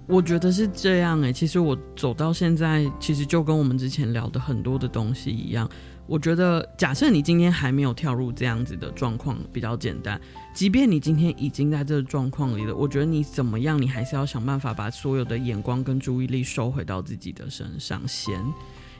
[0.07, 5.67] 我觉得是这样哎、其实我走到现在，其实就跟我们之前聊的很多的东西一样。
[6.07, 10.21] 我觉得，假设你今天还没有跳入这样子的状况，比较简单。
[10.53, 18.39] 即便你今天已经在这个状况里了，我觉得你怎么样，你还是要想办法把所有的眼光跟注意力收回到自己的身上先。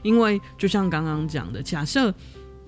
[0.02, 2.12] 因为就像刚刚讲的，假设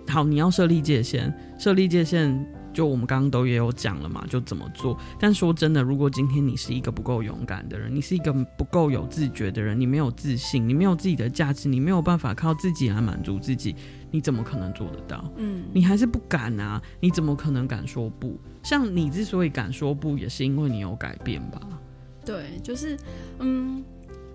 [0.06, 2.57] 好，你要设立界限，设立界限。
[2.78, 4.96] 就我们刚刚都也有讲了嘛，就怎么做。
[5.18, 13.74] 但说真的，如果今天你是一个不够勇敢的人，你是一个不够有自觉的人，你没有自信，你没有自己的价值，你没有办法靠自己来满足自己，
[14.12, 15.28] 你怎么可能做得到？
[15.38, 16.80] 嗯，你还是不敢啊？
[17.00, 18.38] 你怎么可能敢说不？
[18.62, 21.60] 像你之所以敢说不，也是因为你有改变吧？
[22.24, 22.96] 对，就是
[23.40, 23.82] 嗯，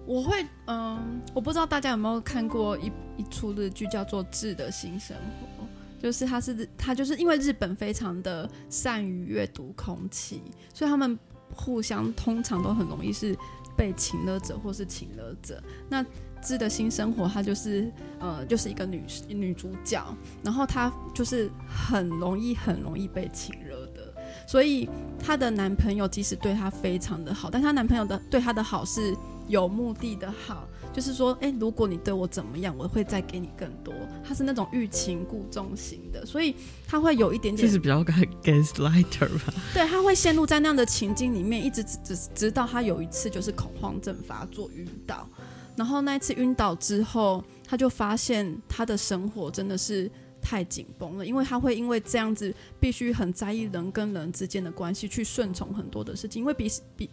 [0.05, 5.63] 我会嗯，我不知道大家有没有看过一一出日剧，叫做《智的新生活》。
[6.03, 10.41] 就是他是他就是因为日本非常的善于阅读空气，
[10.73, 11.17] 所以他们
[11.55, 13.33] 互相通常都很容易是
[13.77, 15.63] 被情勒者或是情勒者。
[15.87, 16.03] 那
[16.41, 17.89] 《知的新生活》她就是
[18.19, 20.05] 呃就是一个女女主角，
[20.43, 24.13] 然后她就是很容易很容易被情勒的，
[24.45, 29.15] 所以她的男朋友即使对她非常的好，但她男朋友的对她的好是
[29.47, 30.67] 有目的的好。
[30.93, 33.91] 就是说，哎，如果你对我怎么样，我会再给你更多。
[34.23, 36.55] 他是那种欲擒故纵型的，所以
[36.87, 39.53] 他会有一点点，就是比较 gaslighter 吧。
[39.73, 45.27] 对，他会陷入在那样的情境里面，一直只直直到他有一次就是恐慌症发作晕倒，
[45.75, 57.09] 然后那一次晕倒之后，他就发现他的生活真的是太紧绷了，因为他会因为这样子必须很在意人跟人之间的关系，去顺从很多的事情，因为比比。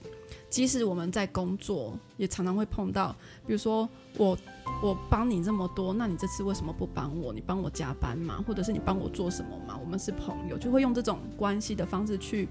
[0.50, 3.14] 即使我们在工作，也常常会碰到，
[3.46, 3.88] 比如说
[4.18, 4.36] 我
[4.82, 7.32] 我帮你这么多，那你这次为什么不帮我？
[7.32, 8.44] 你帮我加班吗？
[8.46, 9.78] 或者是你帮我做什么吗？
[9.80, 12.48] 我们是朋友，就会用这种关系的方式去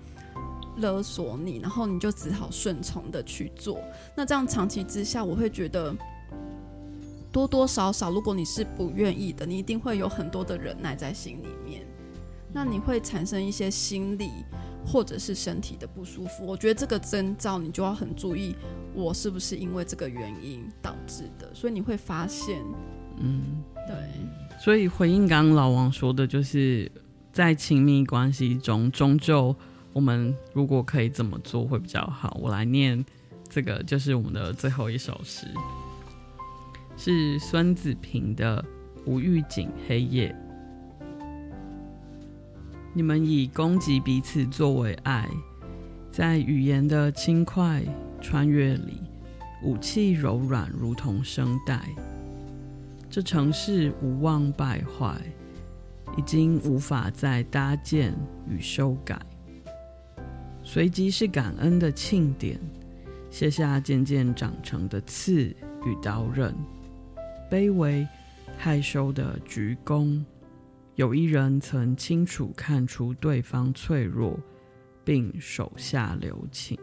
[0.77, 3.81] 勒索你，然后你就只好顺从的去做。
[4.15, 5.93] 那这样长期之下，我会觉得
[7.33, 11.85] 多多少少，如果你是不愿意的，你一定会有很多的忍耐在心里面，
[12.53, 14.31] 那你会产生一些心理
[14.85, 16.45] 或者是身体的不舒服。
[16.45, 18.55] 我觉得这个征兆你就要很注意，
[18.93, 21.53] 我是不是因为这个原因导致的？
[21.53, 22.61] 所以你会发现，
[23.17, 23.95] 嗯，对。
[24.59, 26.91] 所以回应刚刚老王说的，就是
[27.31, 29.55] 在亲密关系中，终究
[29.93, 32.37] 我们如果可以怎么做会比较好。
[32.41, 33.05] 我来念
[33.47, 35.47] 这个，就是我们的最后一首诗。
[36.97, 38.61] 是孙子平的
[39.05, 40.35] 《无预警黑夜》。
[42.93, 45.29] 你们以攻击彼此作为爱，
[46.11, 47.83] 在语言的轻快
[48.19, 49.01] 穿越里，
[49.63, 51.81] 武器柔软如同声带。
[53.09, 55.15] 这城市无望败坏，
[56.17, 58.13] 已经无法再搭建
[58.49, 59.19] 与修改。
[60.63, 62.59] 随即是感恩的庆典，
[63.29, 65.43] 卸下渐渐长成的刺
[65.85, 66.53] 与刀刃。
[67.49, 68.07] 卑微、
[68.57, 70.23] 害羞的鞠躬。
[70.99, 74.37] 有一人曾清楚看出对方脆弱，
[75.05, 76.77] 并手下留情。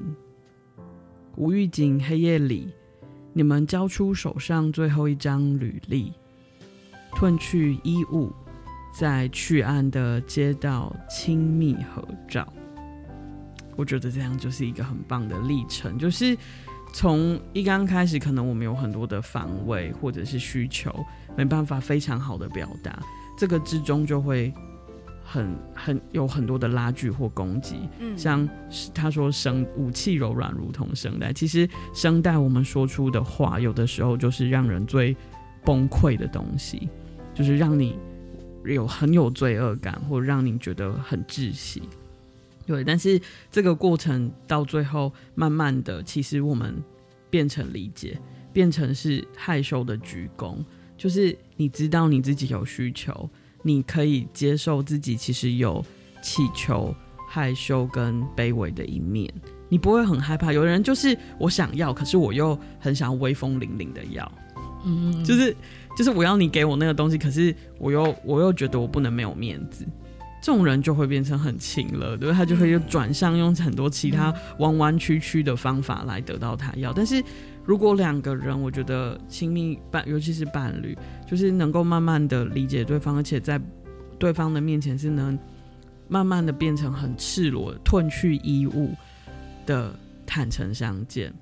[1.37, 2.73] 无预警黑夜里，
[3.35, 6.15] 你们交出手上最后一张履历，
[7.13, 8.33] 褪去衣物，
[8.99, 12.51] 在去暗的街道亲密合照。
[13.77, 16.35] 我觉得这样就是一个很棒的历程，就是。
[16.95, 21.05] 从一刚开始，可能我们有很多的防卫或者是需求，
[21.37, 22.99] 没办法非常好的表达，
[23.37, 24.53] 这个之中就会
[25.23, 27.81] 很很有很多的拉锯或攻击。
[27.99, 28.49] 嗯，像
[28.95, 35.17] 他说声武器柔软如同声带，其实声带我们说出的话，有的时候就是让人最
[35.65, 36.89] 崩溃的东西，
[37.35, 37.99] 就是让你
[38.65, 41.83] 有很有罪恶感，或让你觉得很窒息。
[42.67, 43.21] 对，但是
[43.51, 46.75] 这个过程到最后，慢慢的，其实我们
[47.31, 48.19] 变成理解，
[48.53, 50.57] 变成是害羞的鞠躬，
[50.97, 53.29] 就是你知道你自己有需求，
[53.63, 55.85] 你可以接受自己其实有
[56.23, 56.95] 祈求、
[57.29, 59.33] 害羞跟卑微的一面，
[59.69, 60.53] 你不会很害怕。
[60.53, 64.31] 有人就是我想要，可是我又很想要威风凛凛的要，
[64.85, 65.55] 嗯，就是
[65.97, 69.87] 就是我要你给我那个东西，可是我又我又觉得我不能没有面子。
[70.43, 76.93] 这种人就会变成很情了，对，他就会又转向用很多其他弯弯曲曲的方法来得到他要。
[76.93, 77.21] 但是
[77.67, 80.97] 如果两个人，我觉得亲密伴，尤其是伴侣，
[81.27, 83.61] 就是能够慢慢的理解对方，而且在
[84.19, 85.39] 对方的面前是能
[86.09, 88.95] 慢慢的变成很赤裸、褪去衣物
[89.67, 89.95] 的
[90.25, 91.35] 坦诚相见，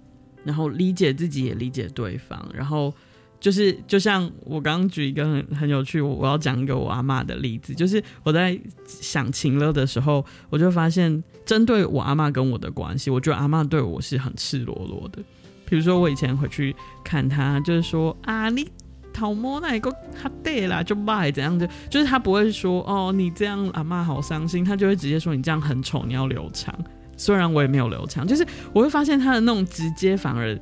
[0.43, 2.93] 然后理解自己，也理解对方，然后。
[3.41, 15.23] 就是就像我刚刚举一个很很有趣，我要讲一个我阿妈的例子，就是我在想情勒的时候，我就发现针对我阿妈跟我的关系，我觉得阿妈对我是很赤裸裸的。
[15.67, 18.69] 比如说我以前回去看他，就是说啊，你
[19.13, 26.75] 头毛那个哈对啦，就卖怎样就，就是他不会说哦，你这样阿妈好伤心，他就会直接说你这样很丑，你要留长。
[27.17, 30.59] 虽然我也没有留长，就是我会发现他的那种直接反而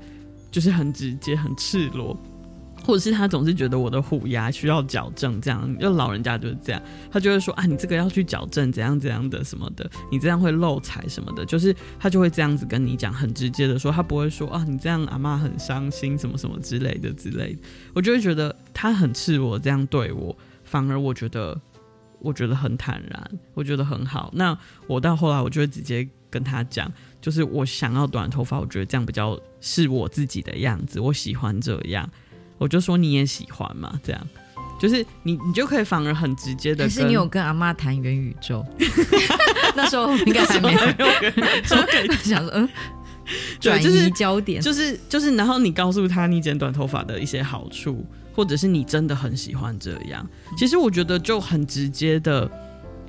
[0.51, 2.15] 就是很直接，很赤裸。
[2.85, 17.59] 或者是他总是觉得我的虎牙需要矫正，这样，就老人家就是这样，他就会说啊，你这个要去矫正，怎样怎样的什么的，你这样会漏财什么的，就是他就会这样子跟你讲，很直接的说，他不会说啊，你这样阿妈很伤心什么什么之类的之类的，
[17.95, 21.59] 我就会觉得他很赤裸这样对我，反而我觉得
[22.19, 24.31] 我觉得很坦然，我觉得很好。
[24.35, 24.57] 那
[24.87, 32.09] 我到后来我就会直接跟他讲，就是我想要短头发，我觉得这样比较是我自己的样子，我喜欢这样。
[32.63, 34.29] 我就说你也喜欢嘛，这样
[34.81, 36.85] 就是你你就可以反而很直接的。
[36.85, 38.65] 可是你有跟阿妈谈元宇宙？
[39.75, 40.81] 那时候应该还没有
[41.21, 41.77] 元宇宙。
[42.23, 42.69] 想说嗯，
[43.61, 50.25] 转移焦点，就是就是，然后你告诉他你剪短头发的一些好处，或者是你真的很喜欢这样。
[50.57, 52.51] 其实我觉得就很直接的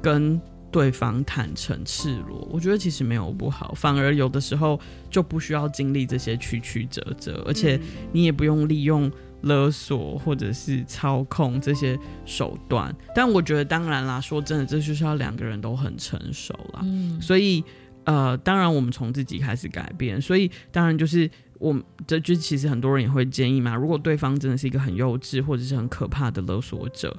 [0.01, 0.39] 跟
[0.71, 4.79] 对方坦诚赤裸，我觉得其实没有不好，反而有的时候
[5.09, 7.79] 就不需要经历这些曲曲折折，而且
[8.11, 9.11] 你也不用利用。
[9.43, 16.79] 勒索或者是操控这些手段，但我觉得当然啦，说真的，这就是要两个人都很成熟啦。
[16.83, 17.63] 嗯，所以
[18.05, 21.29] 呃，当然我们从自己开始改变，所以当然就是
[21.59, 21.77] 我
[22.07, 27.13] 这就其实很多人也会建议嘛，如果对方真的是一个很幼稚或者是很可怕的勒索者，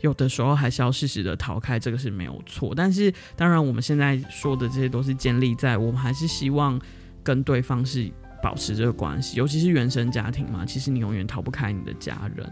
[0.00, 2.74] 有的时候还是要适时的逃开，这个是没有错。
[2.74, 6.80] 但是当然我们现在说的这些都是建立在我们还是希望
[7.22, 8.10] 跟对方是。
[8.42, 12.50] 保持这个关系，尤其是原生家庭嘛，其实你永远逃不开你的家人，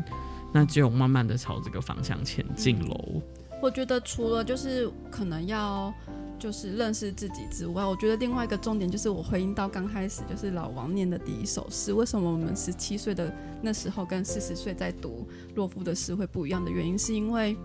[0.53, 3.23] 那只有慢慢的朝这个方向前进喽。
[3.63, 5.93] 我觉得除了就是可能要
[6.39, 17.57] 就是认识自己之外，我觉得另外一个重点就是我回应到刚开始就是老王念的第一首诗，为什么我们十七岁的那时候跟四十岁在读洛夫的诗会不一样的原因，是因为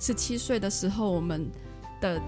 [0.00, 1.50] 十七岁的时候我们
[2.00, 2.18] 的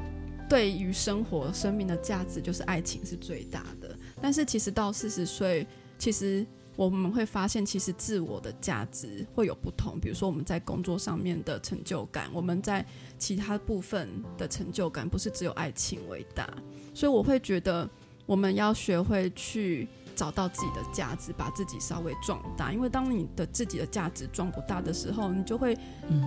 [0.47, 3.80] 对于生活、生命的价值就是爱情是最大的，
[4.21, 5.67] 但是其实到四十岁，
[5.99, 6.47] 其实。
[6.77, 10.01] 我们会发现，其实自我的价值会有不同。
[10.01, 12.83] 比如说，我们在工作上面的成就感，我们在
[13.19, 14.09] 其他部分
[14.39, 16.49] 的成就感，不是只有爱情为大。
[16.95, 17.87] 所以，我会觉得
[18.25, 22.73] 我们要学会去找到自己的价值，把自己稍微壮大。
[22.73, 25.77] 因为当你的自己的价值壮不大的时候，你就会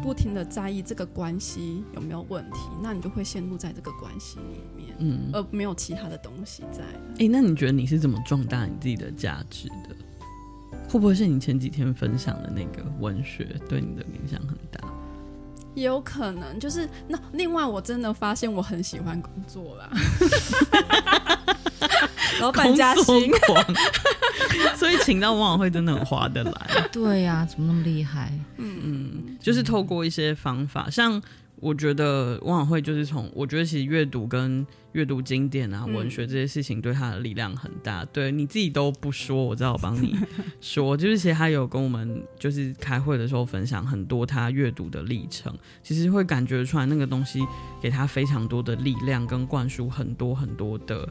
[0.03, 6.81] 不停的在意这个关系有没有问题，那你就会陷入在这个关系里面，嗯，而没有其他的东西在。
[7.17, 9.95] 诶，那你觉得你是怎么壮大你自己的价值的？
[10.89, 14.79] 会不会是你前几天分享的那个文学对你的影响很大？
[15.73, 19.89] 也有可能，就是那另外我真的发现我很喜欢工作啦，
[22.39, 23.31] 老板加薪，
[24.77, 26.87] 所以请到往往会真的很划得来。
[26.91, 28.31] 对呀、啊，怎么那么厉害？
[28.57, 31.21] 嗯嗯，就是透过一些方法，像。
[31.63, 38.03] 我觉得汪晚会就是从，我觉得其实阅读跟阅读经典啊、文学这些事情对他的力量很大。
[38.03, 40.13] 嗯、对你自己都不说，我知道我帮你
[40.59, 47.39] 说，就是其实他有跟我们就是开会的时候分享很多他阅读的历程，其实会感觉出来那个东西
[47.81, 51.07] 给他非常多的力量，跟灌输很多很多的，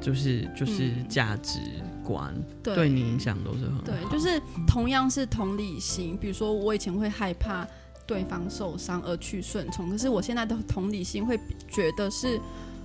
[0.00, 1.58] 就是就是价值
[2.04, 3.82] 观，嗯、对，对你影响都是很好。
[3.82, 7.66] 对，就是同样是同理心，比如说我以前会害怕。
[8.06, 11.38] 对方受伤而去顺从，可是我现在的同理心会
[11.68, 12.40] 觉得是，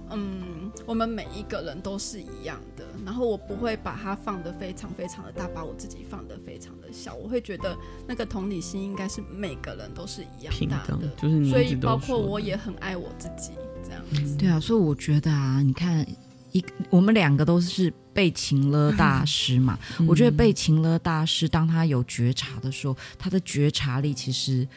[0.09, 13.51] 嗯，我们每一个人都是一样的，然后我不会把它放得非常非常的大，把我自己放得非常的小，我会觉得那个同理心应该是每个人都是一样大的，就是你，所以包括我也很爱我自己
[13.84, 14.36] 这样子。
[14.38, 16.05] 对啊，所以我觉得啊，你看
[16.51, 24.67] 一我们两个都是被情勒大师嘛， 我觉得被情勒大师当他有觉察的时候，他的觉察力其实。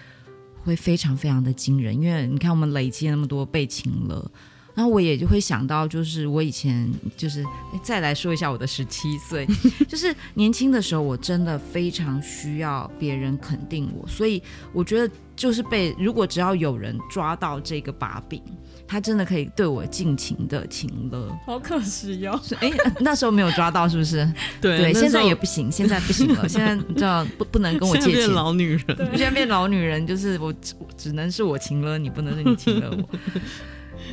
[0.65, 4.31] 会非常非常的惊人，因为你看我们累积那么多被情了，
[4.75, 7.45] 然后我也就会想到，就是我以前就是
[7.83, 9.47] 再来说一下我的十七岁，
[9.87, 14.43] 就是年轻的时候，我真的非常需要别人肯定我，所以
[14.73, 18.43] 我觉得就是被如果只要有人抓到这个把柄。
[18.87, 22.41] 他真的可以对我尽情的情了，好可惜哟、哦！
[22.61, 22.70] 哎，
[23.01, 24.30] 那时候没有抓到，是不是？
[24.61, 26.47] 对 对，现在也不行，现在不行了。
[26.49, 28.12] 现在你知道不不能跟我借钱。
[28.12, 33.18] 变老女人，现在变老女人，就是我只只能是我情了你，不能是你情了我。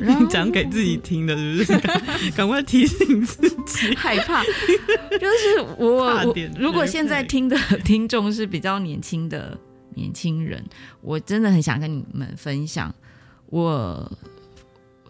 [0.00, 2.30] 你讲给自己听的，是不是？
[2.34, 4.42] 赶快提醒自己，害怕。
[4.42, 9.56] 就是我，我如果现在听的听众是比较年轻的
[9.94, 10.64] 年轻人，
[11.02, 12.92] 我真的很想跟你们分享
[13.50, 14.10] 我。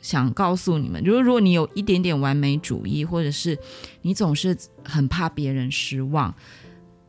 [0.03, 3.57] 想告诉你们，如果如果你有一点点完美主义，或者是
[4.03, 6.34] 你总是很怕别人失望，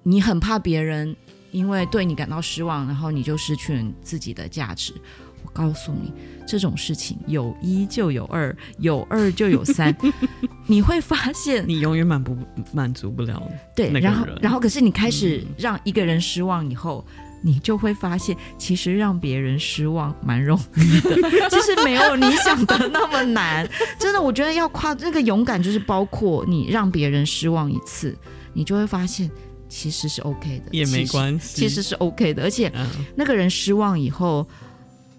[0.04, 1.14] 你很怕别人
[1.52, 4.94] 因为对你感到失望，然后你就失去了自己的价值。
[5.44, 6.14] 我告诉你，
[6.48, 9.94] 这种事情有一就有二，有二就有三，
[10.68, 12.38] 你会发现你永远满不
[12.72, 13.42] 满足不了。
[13.76, 17.04] 对，然后然后可是你开始让一个人失望以后。
[17.18, 21.16] 嗯你就会发现，其实让别人失望蛮容易的，
[21.52, 23.70] 其实没有你想的那么难。
[24.00, 28.18] 真的，我觉得要跨那个勇敢，就是包括你让别人失望一次，
[28.54, 29.30] 你就会发现
[29.68, 32.44] 其实是 OK 的，也没关系，其实是 OK 的。
[32.44, 32.72] 而且
[33.14, 34.48] 那个人失望以后，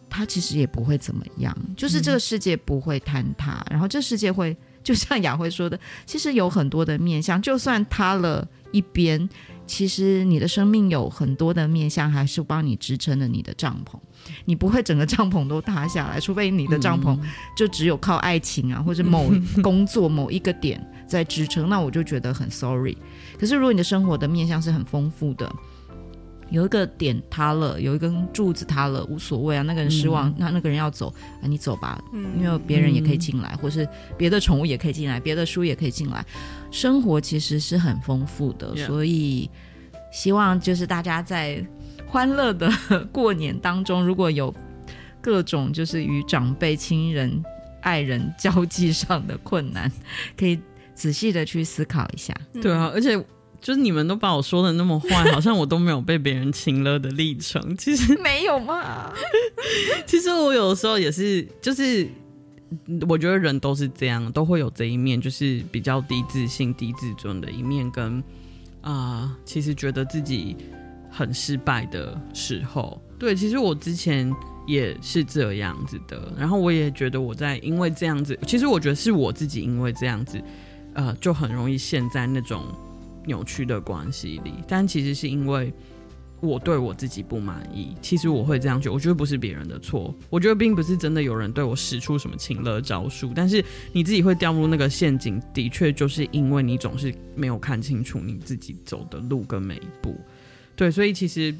[0.09, 9.29] 他其实也不会怎么样，就是这个世界不会坍塌，然后这世界会就像雅慧说的，其实有很多的面向，就算塌了一边。
[9.67, 13.99] 其实你的生命有很多的面向，还是帮你支撑了你的帐篷。
[14.45, 17.19] 你不会整个帐篷都塌下来，除非你的帐篷
[17.57, 19.31] 就只有靠爱情啊，或者某
[19.62, 21.69] 工作某一个点在支撑。
[21.69, 22.97] 那我就觉得很 sorry。
[23.39, 25.51] 可是如果你的生活的面向是很丰富的。
[26.51, 29.62] 有一个点塌了，有一根柱子塌了，无所谓啊。
[29.62, 36.24] 那个人失望，那、嗯、那个人要走啊，你走吧，嗯、因为别人也可以进来，嗯、或是别的宠物也可以进来，别的书也可以进来。
[36.70, 39.51] 生活其实是很丰富的.所以
[40.12, 41.64] 希望就是大家在
[42.07, 42.70] 欢乐的
[43.11, 44.55] 过年当中，如果有
[45.20, 47.42] 各种就是与长辈、亲人、
[47.80, 49.90] 爱人交际上的困难，
[50.36, 50.61] 可以
[50.95, 52.34] 仔细的去思考一下。
[52.53, 53.18] 嗯、对啊，而且。
[53.65, 57.75] 就是你们都把我说的那么坏，好像我都没有被别人亲了的历程。
[57.79, 59.11] 其实 没有嘛。
[60.05, 62.07] 其实我有的时候也是，就是
[63.09, 68.19] 我觉得人都是这样，都会有这一面，就是比较低自信、低自尊的一面，跟
[68.83, 70.55] 啊、呃，其实觉得自己
[71.11, 73.01] 很失败的时候。
[73.19, 74.31] 对，其实我之前
[74.67, 76.31] 也是这样子的。
[76.37, 80.39] 然后我也觉得我在因为这样子，其实我觉得是我自己因为这样子，
[80.93, 82.62] 呃，就很容易陷在那种
[83.27, 84.55] 扭曲的关系里。
[84.66, 85.72] 但其实是因为。
[86.41, 93.64] 我对我自己不满意，其实我会这样觉得，我觉得不是别人的错，我觉得并不是真的有人对我使出什么情勒招数，但是
[93.95, 100.20] 你自己会掉入那个陷阱，的确就是因为你总是没有看清楚你自己走的路跟每一步。
[100.77, 101.55] 对，所以其实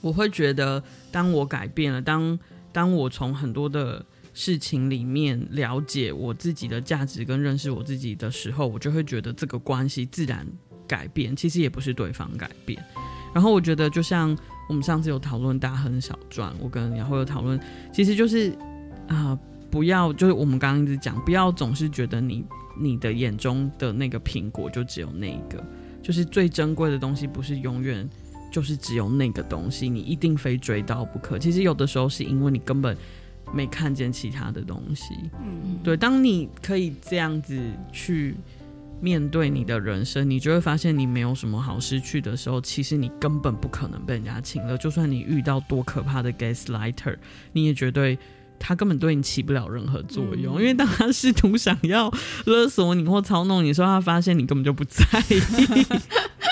[0.00, 0.80] 我会觉得，
[1.10, 2.38] 当我改变了，当
[2.70, 10.46] 当我从很多的事情里面了解我自己的价值跟认识我自己的时候，我就会觉得这个关系自然
[10.86, 12.82] 改变，其实也不是对方改变。
[13.34, 14.34] 然后我觉得，就像
[14.66, 17.60] 我们上次有讨论大亨小传，我跟然后有讨论，
[17.92, 18.50] 其实就是
[19.08, 19.38] 啊、呃，
[19.70, 22.42] 不要就是我们刚刚一直讲，不要总是觉得你
[22.80, 25.62] 你的眼中的那个苹果就只有那一个，
[26.02, 28.08] 就是最珍贵的东西，不是永远
[28.50, 31.38] 就是只有那个东西，你一定非追到不可。
[31.38, 32.96] 其实有的时候是因为你根本
[33.52, 35.14] 没看见其他的东西。
[35.44, 37.60] 嗯，对，当你可以这样子
[37.92, 38.34] 去。
[39.00, 44.76] 面对你的人生，你就会发现你没有什么好失去的时候，其实你根本不可能被人家请了。
[44.78, 47.16] 就算你遇到多可怕的 gaslighter，
[47.52, 48.18] 你也绝对
[48.58, 50.56] 他根本对你起不了任何作用。
[50.56, 52.10] 嗯、因为当他试图想要
[52.46, 55.40] 勒索你或操弄你时候，他发现你根本就不在意，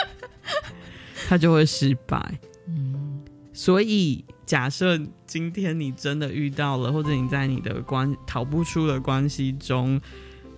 [1.26, 2.38] 他就会失败。
[2.68, 3.22] 嗯，
[3.54, 9.98] 所以假设今天你真的遇到了，或者你在你的关逃不出的关系中。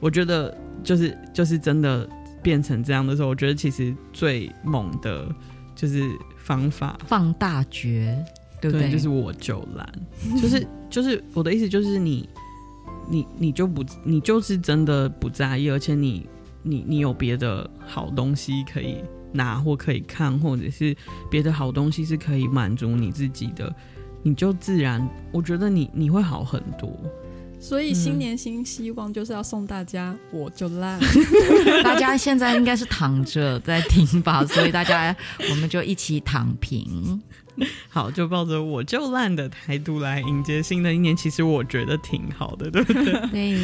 [0.01, 2.09] 我觉得就是就是真的
[2.43, 5.27] 变成这样的时候，我觉得其实最猛的
[5.75, 6.03] 就是
[6.37, 8.17] 方法放大绝，
[8.61, 8.89] 对不对？
[8.89, 9.89] 对，就是我就懒，
[10.41, 12.29] 就是就是我的意思就是你
[13.09, 16.29] 你你就不你就是真的不在意，而且你
[16.63, 18.99] 你你有别的好东西可以
[19.33, 20.97] 拿或可以看，或者是
[21.31, 23.75] 别的好东西是可以满足你自己的，
[24.23, 26.91] 你就自然我觉得你你会好很多。
[27.67, 31.01] 所以新年新希望就是要送大家，我就烂。
[31.83, 35.15] 大家现在应该是躺着在听吧，所以大家
[35.51, 37.21] 我们就一起躺平。
[37.91, 41.17] 好，就抱着我就烂的态度来迎接新的一年。
[41.17, 43.05] 其实我觉得挺好的，对不对？
[43.33, 43.59] 对。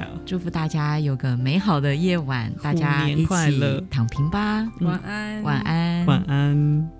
[0.00, 4.66] 好，祝福大家有个美好的夜晚，大家一起躺平吧。
[4.80, 6.90] 晚安，晚安，晚安。